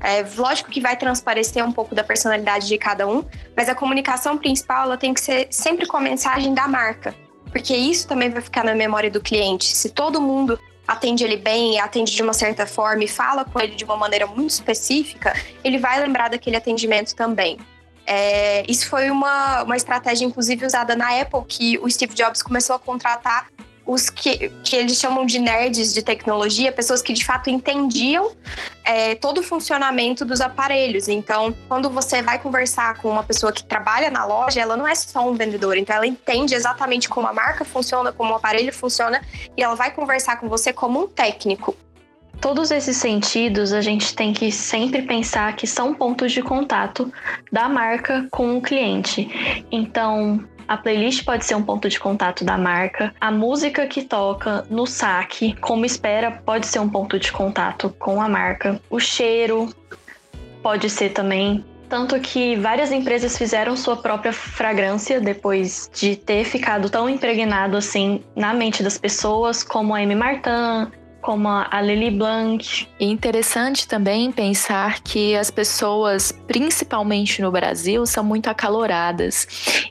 É, 0.00 0.24
lógico 0.36 0.68
que 0.68 0.80
vai 0.80 0.96
transparecer 0.96 1.64
um 1.64 1.70
pouco 1.70 1.94
da 1.94 2.02
personalidade 2.02 2.66
de 2.66 2.76
cada 2.76 3.06
um, 3.06 3.24
mas 3.56 3.68
a 3.68 3.74
comunicação 3.74 4.36
principal 4.36 4.84
ela 4.84 4.96
tem 4.96 5.14
que 5.14 5.20
ser 5.20 5.46
sempre 5.50 5.86
com 5.86 5.96
a 5.96 6.00
mensagem 6.00 6.52
da 6.52 6.66
marca, 6.66 7.14
porque 7.50 7.74
isso 7.74 8.08
também 8.08 8.28
vai 8.28 8.42
ficar 8.42 8.64
na 8.64 8.74
memória 8.74 9.10
do 9.10 9.20
cliente. 9.20 9.76
Se 9.76 9.90
todo 9.90 10.20
mundo 10.20 10.58
atende 10.86 11.22
ele 11.22 11.36
bem, 11.36 11.78
atende 11.80 12.12
de 12.12 12.22
uma 12.22 12.32
certa 12.32 12.66
forma 12.66 13.04
e 13.04 13.08
fala 13.08 13.44
com 13.44 13.60
ele 13.60 13.74
de 13.76 13.84
uma 13.84 13.96
maneira 13.96 14.26
muito 14.26 14.50
específica, 14.50 15.34
ele 15.62 15.78
vai 15.78 16.00
lembrar 16.00 16.28
daquele 16.28 16.56
atendimento 16.56 17.14
também. 17.14 17.58
É, 18.04 18.64
isso 18.68 18.88
foi 18.88 19.10
uma, 19.10 19.62
uma 19.62 19.76
estratégia, 19.76 20.24
inclusive, 20.24 20.66
usada 20.66 20.96
na 20.96 21.20
Apple, 21.20 21.42
que 21.46 21.78
o 21.78 21.88
Steve 21.88 22.14
Jobs 22.14 22.42
começou 22.42 22.74
a 22.74 22.78
contratar 22.78 23.48
os 23.84 24.08
que, 24.08 24.48
que 24.62 24.76
eles 24.76 24.96
chamam 24.96 25.26
de 25.26 25.38
nerds 25.38 25.92
de 25.92 26.02
tecnologia, 26.02 26.70
pessoas 26.70 27.02
que 27.02 27.12
de 27.12 27.24
fato 27.24 27.50
entendiam 27.50 28.32
é, 28.84 29.14
todo 29.16 29.38
o 29.38 29.42
funcionamento 29.42 30.24
dos 30.24 30.40
aparelhos. 30.40 31.08
Então, 31.08 31.54
quando 31.68 31.90
você 31.90 32.22
vai 32.22 32.38
conversar 32.38 32.96
com 32.98 33.10
uma 33.10 33.22
pessoa 33.22 33.52
que 33.52 33.64
trabalha 33.64 34.10
na 34.10 34.24
loja, 34.24 34.60
ela 34.60 34.76
não 34.76 34.86
é 34.86 34.94
só 34.94 35.28
um 35.28 35.34
vendedor, 35.34 35.76
então 35.76 35.96
ela 35.96 36.06
entende 36.06 36.54
exatamente 36.54 37.08
como 37.08 37.26
a 37.26 37.32
marca 37.32 37.64
funciona, 37.64 38.12
como 38.12 38.32
o 38.32 38.36
aparelho 38.36 38.72
funciona, 38.72 39.20
e 39.56 39.62
ela 39.62 39.74
vai 39.74 39.90
conversar 39.90 40.36
com 40.36 40.48
você 40.48 40.72
como 40.72 41.02
um 41.02 41.08
técnico. 41.08 41.76
todos 42.42 42.72
esses 42.72 42.96
sentidos, 42.96 43.72
a 43.72 43.80
gente 43.80 44.16
tem 44.16 44.32
que 44.32 44.50
sempre 44.50 45.02
pensar 45.02 45.54
que 45.54 45.64
são 45.64 45.94
pontos 45.94 46.32
de 46.32 46.42
contato 46.42 47.10
da 47.52 47.68
marca 47.68 48.26
com 48.32 48.56
o 48.56 48.60
cliente. 48.60 49.64
Então, 49.70 50.44
a 50.72 50.76
playlist 50.78 51.22
pode 51.22 51.44
ser 51.44 51.54
um 51.54 51.62
ponto 51.62 51.86
de 51.86 52.00
contato 52.00 52.46
da 52.46 52.56
marca. 52.56 53.14
A 53.20 53.30
música 53.30 53.86
que 53.86 54.00
toca 54.00 54.64
no 54.70 54.86
saque, 54.86 55.54
como 55.60 55.84
espera, 55.84 56.30
pode 56.30 56.66
ser 56.66 56.78
um 56.78 56.88
ponto 56.88 57.18
de 57.18 57.30
contato 57.30 57.94
com 57.98 58.22
a 58.22 58.26
marca. 58.28 58.80
O 58.88 58.98
cheiro 58.98 59.68
pode 60.62 60.88
ser 60.88 61.10
também. 61.10 61.62
Tanto 61.90 62.18
que 62.20 62.56
várias 62.56 62.90
empresas 62.90 63.36
fizeram 63.36 63.76
sua 63.76 63.98
própria 63.98 64.32
fragrância 64.32 65.20
depois 65.20 65.90
de 65.92 66.16
ter 66.16 66.44
ficado 66.44 66.88
tão 66.88 67.06
impregnado 67.06 67.76
assim 67.76 68.24
na 68.34 68.54
mente 68.54 68.82
das 68.82 68.96
pessoas, 68.96 69.62
como 69.62 69.94
a 69.94 70.02
M. 70.02 70.14
Martin, 70.14 70.90
como 71.22 71.48
a 71.48 71.80
Lily 71.80 72.10
Blanc. 72.10 72.86
E 73.00 73.06
interessante 73.06 73.88
também 73.88 74.30
pensar 74.30 75.00
que 75.00 75.34
as 75.36 75.50
pessoas, 75.50 76.32
principalmente 76.46 77.40
no 77.40 77.50
Brasil, 77.50 78.04
são 78.04 78.22
muito 78.24 78.48
acaloradas. 78.48 79.46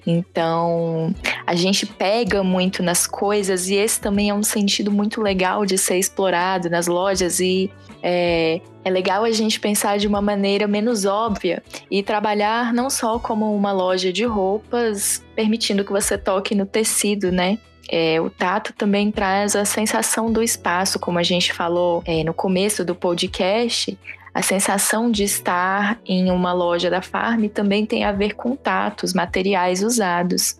Então, 0.05 1.15
a 1.47 1.55
gente 1.55 1.85
pega 1.85 2.43
muito 2.43 2.83
nas 2.83 3.07
coisas 3.07 3.69
e 3.69 3.75
esse 3.75 3.99
também 3.99 4.29
é 4.29 4.33
um 4.33 4.43
sentido 4.43 4.91
muito 4.91 5.21
legal 5.21 5.65
de 5.65 5.77
ser 5.77 5.97
explorado 5.97 6.69
nas 6.69 6.85
lojas 6.85 7.39
e 7.39 7.71
é, 8.03 8.59
é 8.83 8.89
legal 8.89 9.23
a 9.23 9.31
gente 9.31 9.59
pensar 9.59 9.97
de 9.97 10.07
uma 10.07 10.21
maneira 10.21 10.67
menos 10.67 11.05
óbvia 11.05 11.63
e 11.89 12.01
trabalhar 12.01 12.73
não 12.73 12.89
só 12.89 13.19
como 13.19 13.55
uma 13.55 13.71
loja 13.71 14.11
de 14.11 14.25
roupas, 14.25 15.23
permitindo 15.35 15.85
que 15.85 15.91
você 15.91 16.17
toque 16.17 16.55
no 16.55 16.65
tecido, 16.65 17.31
né? 17.31 17.57
É, 17.93 18.21
o 18.21 18.29
tato 18.29 18.71
também 18.71 19.11
traz 19.11 19.53
a 19.53 19.65
sensação 19.65 20.31
do 20.31 20.41
espaço, 20.41 20.97
como 20.97 21.19
a 21.19 21.23
gente 21.23 21.51
falou 21.51 22.01
é, 22.05 22.23
no 22.23 22.33
começo 22.33 22.85
do 22.85 22.95
podcast. 22.95 23.99
A 24.33 24.41
sensação 24.41 25.11
de 25.11 25.25
estar 25.25 25.99
em 26.05 26.31
uma 26.31 26.53
loja 26.53 26.89
da 26.89 27.01
Farm 27.01 27.47
também 27.47 27.85
tem 27.85 28.05
a 28.05 28.13
ver 28.13 28.33
com 28.33 28.55
tatos, 28.55 29.13
materiais 29.13 29.83
usados. 29.83 30.57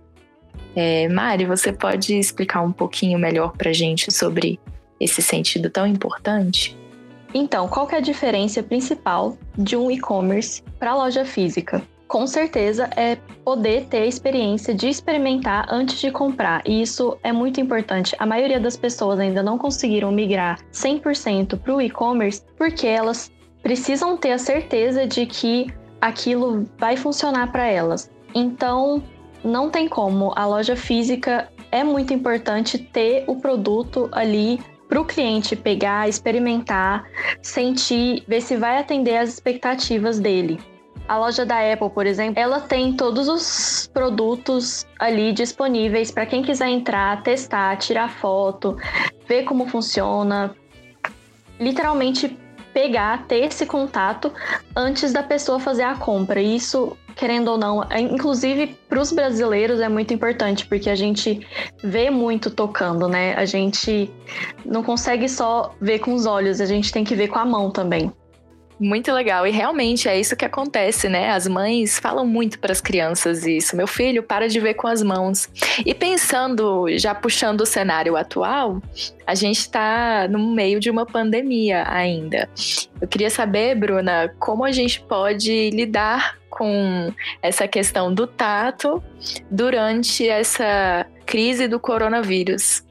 É, 0.75 1.07
Mari, 1.07 1.45
você 1.45 1.71
pode 1.71 2.17
explicar 2.19 2.61
um 2.61 2.71
pouquinho 2.73 3.17
melhor 3.17 3.53
para 3.53 3.69
a 3.69 3.73
gente 3.73 4.11
sobre 4.11 4.59
esse 4.99 5.21
sentido 5.21 5.69
tão 5.69 5.87
importante? 5.87 6.77
Então, 7.33 7.65
qual 7.69 7.89
é 7.91 7.95
a 7.95 8.01
diferença 8.01 8.61
principal 8.61 9.37
de 9.57 9.77
um 9.77 9.89
e-commerce 9.89 10.61
para 10.77 10.91
a 10.91 10.95
loja 10.95 11.23
física? 11.23 11.81
Com 12.11 12.27
certeza 12.27 12.89
é 12.97 13.15
poder 13.45 13.85
ter 13.85 13.99
a 13.99 14.05
experiência 14.05 14.75
de 14.75 14.89
experimentar 14.89 15.65
antes 15.71 15.97
de 16.01 16.11
comprar. 16.11 16.61
E 16.67 16.81
isso 16.81 17.17
é 17.23 17.31
muito 17.31 17.61
importante. 17.61 18.13
A 18.19 18.25
maioria 18.25 18.59
das 18.59 18.75
pessoas 18.75 19.17
ainda 19.17 19.41
não 19.41 19.57
conseguiram 19.57 20.11
migrar 20.11 20.59
100% 20.73 21.57
para 21.57 21.73
o 21.73 21.81
e-commerce 21.81 22.43
porque 22.57 22.85
elas 22.85 23.31
precisam 23.63 24.17
ter 24.17 24.33
a 24.33 24.37
certeza 24.37 25.07
de 25.07 25.25
que 25.25 25.73
aquilo 26.01 26.65
vai 26.77 26.97
funcionar 26.97 27.49
para 27.49 27.65
elas. 27.65 28.11
Então, 28.35 29.01
não 29.41 29.69
tem 29.69 29.87
como. 29.87 30.33
A 30.35 30.45
loja 30.45 30.75
física 30.75 31.47
é 31.71 31.81
muito 31.81 32.13
importante 32.13 32.77
ter 32.77 33.23
o 33.25 33.37
produto 33.37 34.09
ali 34.11 34.59
para 34.89 34.99
o 34.99 35.05
cliente 35.05 35.55
pegar, 35.55 36.09
experimentar, 36.09 37.05
sentir, 37.41 38.25
ver 38.27 38.41
se 38.41 38.57
vai 38.57 38.79
atender 38.79 39.15
às 39.15 39.29
expectativas 39.29 40.19
dele. 40.19 40.59
A 41.11 41.17
loja 41.17 41.45
da 41.45 41.57
Apple, 41.57 41.89
por 41.89 42.05
exemplo, 42.05 42.41
ela 42.41 42.61
tem 42.61 42.93
todos 42.93 43.27
os 43.27 43.85
produtos 43.93 44.87
ali 44.97 45.33
disponíveis 45.33 46.09
para 46.09 46.25
quem 46.25 46.41
quiser 46.41 46.69
entrar, 46.69 47.21
testar, 47.21 47.75
tirar 47.75 48.09
foto, 48.09 48.77
ver 49.27 49.43
como 49.43 49.67
funciona. 49.67 50.55
Literalmente 51.59 52.39
pegar, 52.73 53.27
ter 53.27 53.43
esse 53.43 53.65
contato 53.65 54.31
antes 54.73 55.11
da 55.11 55.21
pessoa 55.21 55.59
fazer 55.59 55.83
a 55.83 55.95
compra. 55.95 56.41
Isso, 56.41 56.95
querendo 57.13 57.49
ou 57.49 57.57
não, 57.57 57.83
é, 57.89 57.99
inclusive 57.99 58.67
para 58.87 59.01
os 59.01 59.11
brasileiros 59.11 59.81
é 59.81 59.89
muito 59.89 60.13
importante, 60.13 60.65
porque 60.65 60.89
a 60.89 60.95
gente 60.95 61.45
vê 61.83 62.09
muito 62.09 62.49
tocando, 62.49 63.09
né? 63.09 63.35
A 63.35 63.43
gente 63.43 64.09
não 64.65 64.81
consegue 64.81 65.27
só 65.27 65.75
ver 65.81 65.99
com 65.99 66.13
os 66.13 66.25
olhos, 66.25 66.61
a 66.61 66.65
gente 66.65 66.89
tem 66.89 67.03
que 67.03 67.15
ver 67.15 67.27
com 67.27 67.37
a 67.37 67.43
mão 67.43 67.69
também. 67.69 68.13
Muito 68.81 69.13
legal. 69.13 69.45
E 69.45 69.51
realmente 69.51 70.09
é 70.09 70.19
isso 70.19 70.35
que 70.35 70.43
acontece, 70.43 71.07
né? 71.07 71.29
As 71.29 71.47
mães 71.47 71.99
falam 71.99 72.25
muito 72.25 72.57
para 72.57 72.71
as 72.71 72.81
crianças 72.81 73.45
isso. 73.45 73.75
Meu 73.75 73.85
filho, 73.85 74.23
para 74.23 74.49
de 74.49 74.59
ver 74.59 74.73
com 74.73 74.87
as 74.87 75.03
mãos. 75.03 75.47
E 75.85 75.93
pensando, 75.93 76.87
já 76.97 77.13
puxando 77.13 77.61
o 77.61 77.65
cenário 77.65 78.17
atual, 78.17 78.81
a 79.27 79.35
gente 79.35 79.59
está 79.59 80.27
no 80.27 80.39
meio 80.51 80.79
de 80.79 80.89
uma 80.89 81.05
pandemia 81.05 81.83
ainda. 81.87 82.49
Eu 82.99 83.07
queria 83.07 83.29
saber, 83.29 83.75
Bruna, 83.75 84.33
como 84.39 84.65
a 84.65 84.71
gente 84.71 84.99
pode 85.01 85.69
lidar 85.69 86.39
com 86.49 87.13
essa 87.39 87.67
questão 87.67 88.11
do 88.11 88.25
tato 88.25 89.01
durante 89.51 90.27
essa 90.27 91.05
crise 91.23 91.67
do 91.67 91.79
coronavírus. 91.79 92.83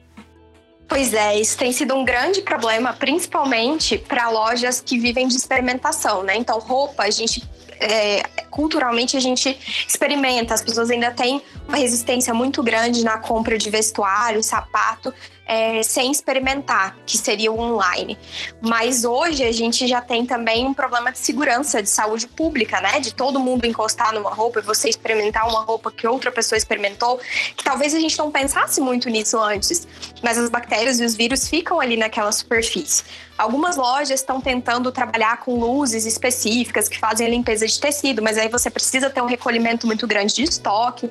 Pois 0.90 1.14
é, 1.14 1.38
isso 1.38 1.56
tem 1.56 1.70
sido 1.70 1.94
um 1.94 2.04
grande 2.04 2.42
problema, 2.42 2.92
principalmente 2.92 3.96
para 3.96 4.28
lojas 4.28 4.80
que 4.80 4.98
vivem 4.98 5.28
de 5.28 5.36
experimentação, 5.36 6.24
né? 6.24 6.34
Então, 6.36 6.58
roupa, 6.58 7.04
a 7.04 7.10
gente 7.10 7.48
é, 7.78 8.24
culturalmente 8.50 9.16
a 9.16 9.20
gente 9.20 9.58
experimenta, 9.86 10.54
as 10.54 10.62
pessoas 10.62 10.90
ainda 10.90 11.10
têm 11.10 11.40
uma 11.66 11.76
resistência 11.76 12.34
muito 12.34 12.62
grande 12.62 13.04
na 13.04 13.18
compra 13.18 13.56
de 13.56 13.70
vestuário, 13.70 14.42
sapato, 14.42 15.14
é, 15.50 15.82
sem 15.82 16.12
experimentar, 16.12 16.96
que 17.04 17.18
seria 17.18 17.50
o 17.50 17.58
online. 17.58 18.16
Mas 18.60 19.04
hoje 19.04 19.42
a 19.42 19.50
gente 19.50 19.84
já 19.88 20.00
tem 20.00 20.24
também 20.24 20.64
um 20.64 20.72
problema 20.72 21.10
de 21.10 21.18
segurança, 21.18 21.82
de 21.82 21.88
saúde 21.88 22.28
pública, 22.28 22.80
né? 22.80 23.00
De 23.00 23.12
todo 23.12 23.40
mundo 23.40 23.64
encostar 23.64 24.14
numa 24.14 24.30
roupa 24.30 24.60
e 24.60 24.62
você 24.62 24.88
experimentar 24.88 25.48
uma 25.48 25.62
roupa 25.62 25.90
que 25.90 26.06
outra 26.06 26.30
pessoa 26.30 26.56
experimentou, 26.56 27.18
que 27.56 27.64
talvez 27.64 27.96
a 27.96 27.98
gente 27.98 28.16
não 28.16 28.30
pensasse 28.30 28.80
muito 28.80 29.10
nisso 29.10 29.40
antes, 29.40 29.88
mas 30.22 30.38
as 30.38 30.48
bactérias 30.48 31.00
e 31.00 31.04
os 31.04 31.16
vírus 31.16 31.48
ficam 31.48 31.80
ali 31.80 31.96
naquela 31.96 32.30
superfície. 32.30 33.02
Algumas 33.36 33.76
lojas 33.76 34.20
estão 34.20 34.40
tentando 34.40 34.92
trabalhar 34.92 35.38
com 35.38 35.58
luzes 35.58 36.04
específicas 36.04 36.88
que 36.88 36.98
fazem 36.98 37.26
a 37.26 37.30
limpeza 37.30 37.66
de 37.66 37.80
tecido, 37.80 38.22
mas 38.22 38.36
aí 38.40 38.48
você 38.48 38.70
precisa 38.70 39.08
ter 39.10 39.20
um 39.20 39.26
recolhimento 39.26 39.86
muito 39.86 40.06
grande 40.06 40.34
de 40.34 40.42
estoque. 40.42 41.10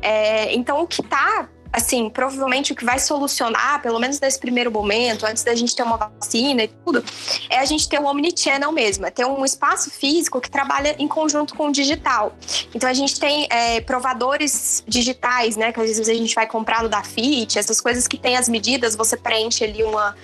É, 0.00 0.54
então, 0.54 0.82
o 0.82 0.86
que 0.86 1.00
está 1.00 1.48
assim, 1.76 2.08
provavelmente 2.08 2.72
o 2.72 2.74
que 2.74 2.86
vai 2.86 2.98
solucionar, 2.98 3.82
pelo 3.82 3.98
menos 3.98 4.18
nesse 4.18 4.38
primeiro 4.40 4.72
momento, 4.72 5.26
antes 5.26 5.44
da 5.44 5.54
gente 5.54 5.76
ter 5.76 5.82
uma 5.82 5.98
vacina 5.98 6.62
e 6.62 6.68
tudo, 6.68 7.04
é 7.50 7.58
a 7.58 7.64
gente 7.66 7.86
ter 7.86 8.00
um 8.00 8.06
omnichannel 8.06 8.72
mesmo, 8.72 9.04
é 9.04 9.10
ter 9.10 9.26
um 9.26 9.44
espaço 9.44 9.90
físico 9.90 10.40
que 10.40 10.50
trabalha 10.50 10.96
em 10.98 11.06
conjunto 11.06 11.54
com 11.54 11.68
o 11.68 11.72
digital. 11.72 12.34
Então 12.74 12.88
a 12.88 12.94
gente 12.94 13.20
tem 13.20 13.46
é, 13.50 13.82
provadores 13.82 14.82
digitais, 14.88 15.54
né, 15.56 15.70
que 15.70 15.78
às 15.78 15.86
vezes 15.86 16.08
a 16.08 16.14
gente 16.14 16.34
vai 16.34 16.46
comprar 16.46 16.82
no 16.82 16.88
Dafit, 16.88 17.58
essas 17.58 17.78
coisas 17.78 18.08
que 18.08 18.16
tem 18.16 18.38
as 18.38 18.48
medidas, 18.48 18.96
você 18.96 19.14
preenche 19.14 19.62
ali 19.62 19.84
uma, 19.84 20.16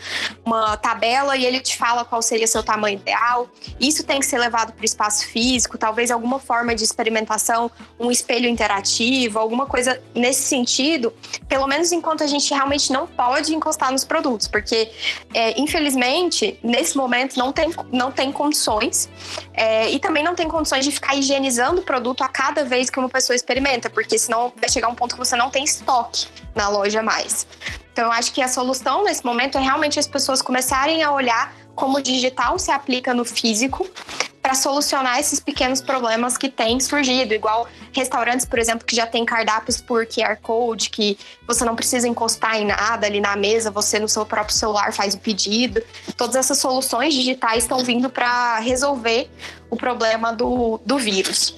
uma 0.47 0.75
tabela 0.79 1.37
e 1.37 1.45
ele 1.45 1.61
te 1.61 1.77
fala 1.77 2.03
qual 2.03 2.23
seria 2.23 2.47
seu 2.47 2.63
tamanho 2.63 2.97
ideal. 2.99 3.47
Isso 3.79 4.05
tem 4.05 4.19
que 4.21 4.25
ser 4.25 4.39
levado 4.39 4.73
para 4.73 4.81
o 4.81 4.85
espaço 4.87 5.27
físico, 5.27 5.77
talvez 5.77 6.11
alguma 6.11 6.39
forma 6.39 6.75
de 6.75 6.83
experimentação, 6.83 7.71
um 8.01 8.11
espelho 8.11 8.49
interativo, 8.49 9.39
alguma 9.39 9.67
coisa 9.67 10.03
nesse 10.15 10.45
sentido, 10.45 11.13
pelo 11.49 11.67
menos 11.67 11.93
enquanto 11.93 12.23
a 12.23 12.27
gente 12.27 12.53
realmente 12.53 12.93
não 12.93 13.07
pode 13.07 13.55
encostar 13.55 13.93
nos 13.93 14.05
produtos, 14.05 14.49
porque 14.49 14.91
é, 15.35 15.61
infelizmente 15.61 16.59
nesse 16.63 16.97
momento 16.97 17.37
não 17.39 17.53
tem, 17.53 17.71
não 17.93 18.11
tem 18.11 18.33
condições 18.33 19.09
é, 19.55 19.91
e 19.91 19.99
também 19.99 20.23
não 20.23 20.35
tem 20.35 20.49
condições 20.49 20.85
de 20.85 20.91
ficar 20.91 21.15
higienizando 21.15 21.81
o 21.81 21.85
produto 21.85 22.23
a 22.23 22.29
cada 22.29 22.65
vez 22.65 22.91
que 22.91 22.99
uma 22.99 23.09
pessoa 23.09 23.37
experimenta, 23.37 23.91
porque 23.91 24.19
senão 24.19 24.53
vai 24.57 24.69
chegar 24.69 24.89
um 24.89 24.95
ponto 24.95 25.15
que 25.15 25.19
você 25.19 25.37
não 25.37 25.51
tem 25.51 25.65
estoque 25.65 26.27
na 26.55 26.69
loja 26.69 27.03
mais. 27.03 27.47
Então 27.93 28.07
eu 28.07 28.13
acho 28.13 28.33
que 28.33 28.41
a 28.41 28.49
solução 28.49 29.05
nesse 29.05 29.25
momento 29.25 29.59
é 29.59 29.61
realmente 29.61 29.99
as 29.99 30.07
pessoas 30.07 30.41
começarem 30.41 31.03
a 31.03 31.13
olhar 31.13 31.55
como 31.75 31.99
o 31.99 32.03
digital 32.03 32.59
se 32.59 32.71
aplica 32.71 33.13
no 33.15 33.25
físico 33.25 33.89
para 34.43 34.55
solucionar 34.55 35.21
esses 35.21 35.39
pequenos 35.39 35.81
problemas 35.81 36.37
que 36.37 36.49
têm 36.49 36.81
surgido, 36.81 37.33
igual 37.33 37.69
restaurantes, 37.93 38.45
por 38.45 38.59
exemplo, 38.59 38.85
que 38.85 38.97
já 38.97 39.07
tem 39.07 39.25
cardápios 39.25 39.81
por 39.81 40.05
QR 40.05 40.37
Code, 40.43 40.91
que 40.91 41.17
você 41.47 41.65
não 41.65 41.77
precisa 41.77 42.09
encostar 42.09 42.57
em 42.57 42.67
nada 42.67 43.07
ali 43.07 43.21
na 43.21 43.37
mesa, 43.37 43.71
você 43.71 44.01
no 44.01 44.09
seu 44.09 44.27
próprio 44.27 44.55
celular 44.55 44.93
faz 44.93 45.15
o 45.15 45.19
pedido. 45.19 45.81
Todas 46.17 46.35
essas 46.35 46.59
soluções 46.59 47.15
digitais 47.15 47.63
estão 47.63 47.79
vindo 47.85 48.11
para 48.11 48.59
resolver 48.59 49.31
o 49.71 49.77
problema 49.77 50.33
do, 50.33 50.81
do 50.85 50.99
vírus. 50.99 51.57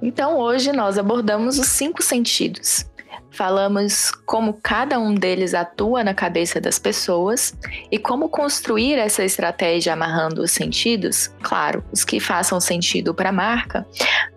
Então, 0.00 0.38
hoje 0.38 0.72
nós 0.72 0.98
abordamos 0.98 1.58
os 1.58 1.68
cinco 1.68 2.02
sentidos: 2.02 2.86
Falamos 3.32 4.10
como 4.26 4.58
cada 4.62 4.98
um 4.98 5.14
deles 5.14 5.54
atua 5.54 6.04
na 6.04 6.12
cabeça 6.12 6.60
das 6.60 6.78
pessoas 6.78 7.56
e 7.90 7.98
como 7.98 8.28
construir 8.28 8.98
essa 8.98 9.24
estratégia 9.24 9.94
amarrando 9.94 10.42
os 10.42 10.50
sentidos, 10.50 11.28
claro, 11.42 11.82
os 11.90 12.04
que 12.04 12.20
façam 12.20 12.60
sentido 12.60 13.14
para 13.14 13.30
a 13.30 13.32
marca, 13.32 13.86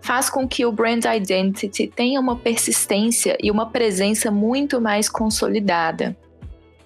faz 0.00 0.30
com 0.30 0.48
que 0.48 0.64
o 0.64 0.72
brand 0.72 1.04
identity 1.04 1.86
tenha 1.94 2.18
uma 2.18 2.36
persistência 2.36 3.36
e 3.42 3.50
uma 3.50 3.70
presença 3.70 4.30
muito 4.30 4.80
mais 4.80 5.10
consolidada. 5.10 6.16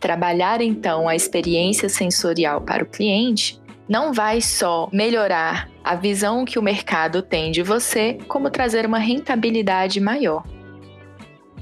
Trabalhar 0.00 0.60
então 0.60 1.08
a 1.08 1.14
experiência 1.14 1.88
sensorial 1.88 2.60
para 2.60 2.82
o 2.82 2.86
cliente 2.86 3.60
não 3.88 4.12
vai 4.12 4.40
só 4.40 4.88
melhorar 4.92 5.68
a 5.84 5.94
visão 5.94 6.44
que 6.44 6.58
o 6.58 6.62
mercado 6.62 7.22
tem 7.22 7.52
de 7.52 7.62
você, 7.62 8.18
como 8.26 8.50
trazer 8.50 8.84
uma 8.84 8.98
rentabilidade 8.98 10.00
maior. 10.00 10.44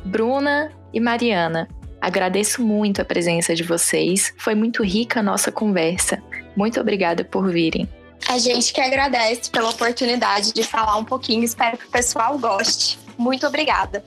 Bruna 0.08 0.72
e 0.90 0.98
Mariana, 0.98 1.68
agradeço 2.00 2.62
muito 2.62 3.02
a 3.02 3.04
presença 3.04 3.54
de 3.54 3.62
vocês. 3.62 4.32
Foi 4.38 4.54
muito 4.54 4.82
rica 4.82 5.20
a 5.20 5.22
nossa 5.22 5.52
conversa. 5.52 6.22
Muito 6.56 6.80
obrigada 6.80 7.24
por 7.24 7.50
virem. 7.50 7.86
A 8.26 8.38
gente 8.38 8.72
que 8.72 8.80
agradece 8.80 9.50
pela 9.50 9.68
oportunidade 9.68 10.54
de 10.54 10.62
falar 10.62 10.96
um 10.96 11.04
pouquinho. 11.04 11.44
Espero 11.44 11.76
que 11.76 11.84
o 11.84 11.90
pessoal 11.90 12.38
goste. 12.38 12.98
Muito 13.18 13.46
obrigada. 13.46 14.02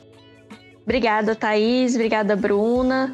Obrigada, 0.83 1.35
Thaís. 1.35 1.93
Obrigada, 1.93 2.35
Bruna. 2.35 3.13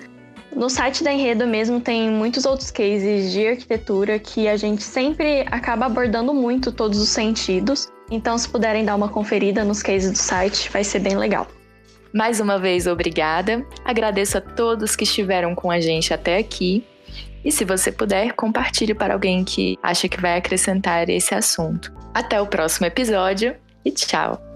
No 0.56 0.70
site 0.70 1.04
da 1.04 1.12
Enredo 1.12 1.46
mesmo 1.46 1.82
tem 1.82 2.10
muitos 2.10 2.46
outros 2.46 2.72
cases 2.72 3.34
de 3.34 3.46
arquitetura 3.46 4.18
que 4.18 4.48
a 4.48 4.56
gente 4.56 4.82
sempre 4.82 5.42
acaba 5.52 5.88
abordando 5.88 6.34
muito 6.34 6.72
todos 6.72 7.00
os 7.02 7.10
sentidos. 7.10 7.90
Então, 8.10 8.38
se 8.38 8.48
puderem 8.48 8.86
dar 8.86 8.96
uma 8.96 9.10
conferida 9.10 9.66
nos 9.66 9.84
cases 9.84 10.10
do 10.10 10.18
site, 10.18 10.70
vai 10.70 10.86
ser 10.86 11.00
bem 11.00 11.18
legal. 11.18 11.48
Mais 12.14 12.40
uma 12.40 12.58
vez, 12.58 12.88
obrigada. 12.88 13.66
Agradeço 13.84 14.38
a 14.38 14.42
todos 14.42 14.96
que 14.96 15.04
estiveram 15.04 15.54
com 15.54 15.70
a 15.70 15.80
gente 15.80 16.14
até 16.14 16.38
aqui. 16.38 16.86
E 17.44 17.52
se 17.52 17.64
você 17.64 17.92
puder, 17.92 18.34
compartilhe 18.34 18.94
para 18.94 19.14
alguém 19.14 19.44
que 19.44 19.78
acha 19.82 20.10
que 20.10 20.20
vai 20.20 20.38
acrescentar 20.38 21.10
esse 21.10 21.34
assunto. 21.34 21.94
Até 22.14 22.42
o 22.42 22.48
próximo 22.48 22.88
episódio 22.88 23.56
e 23.86 23.92
tchau! 23.92 24.47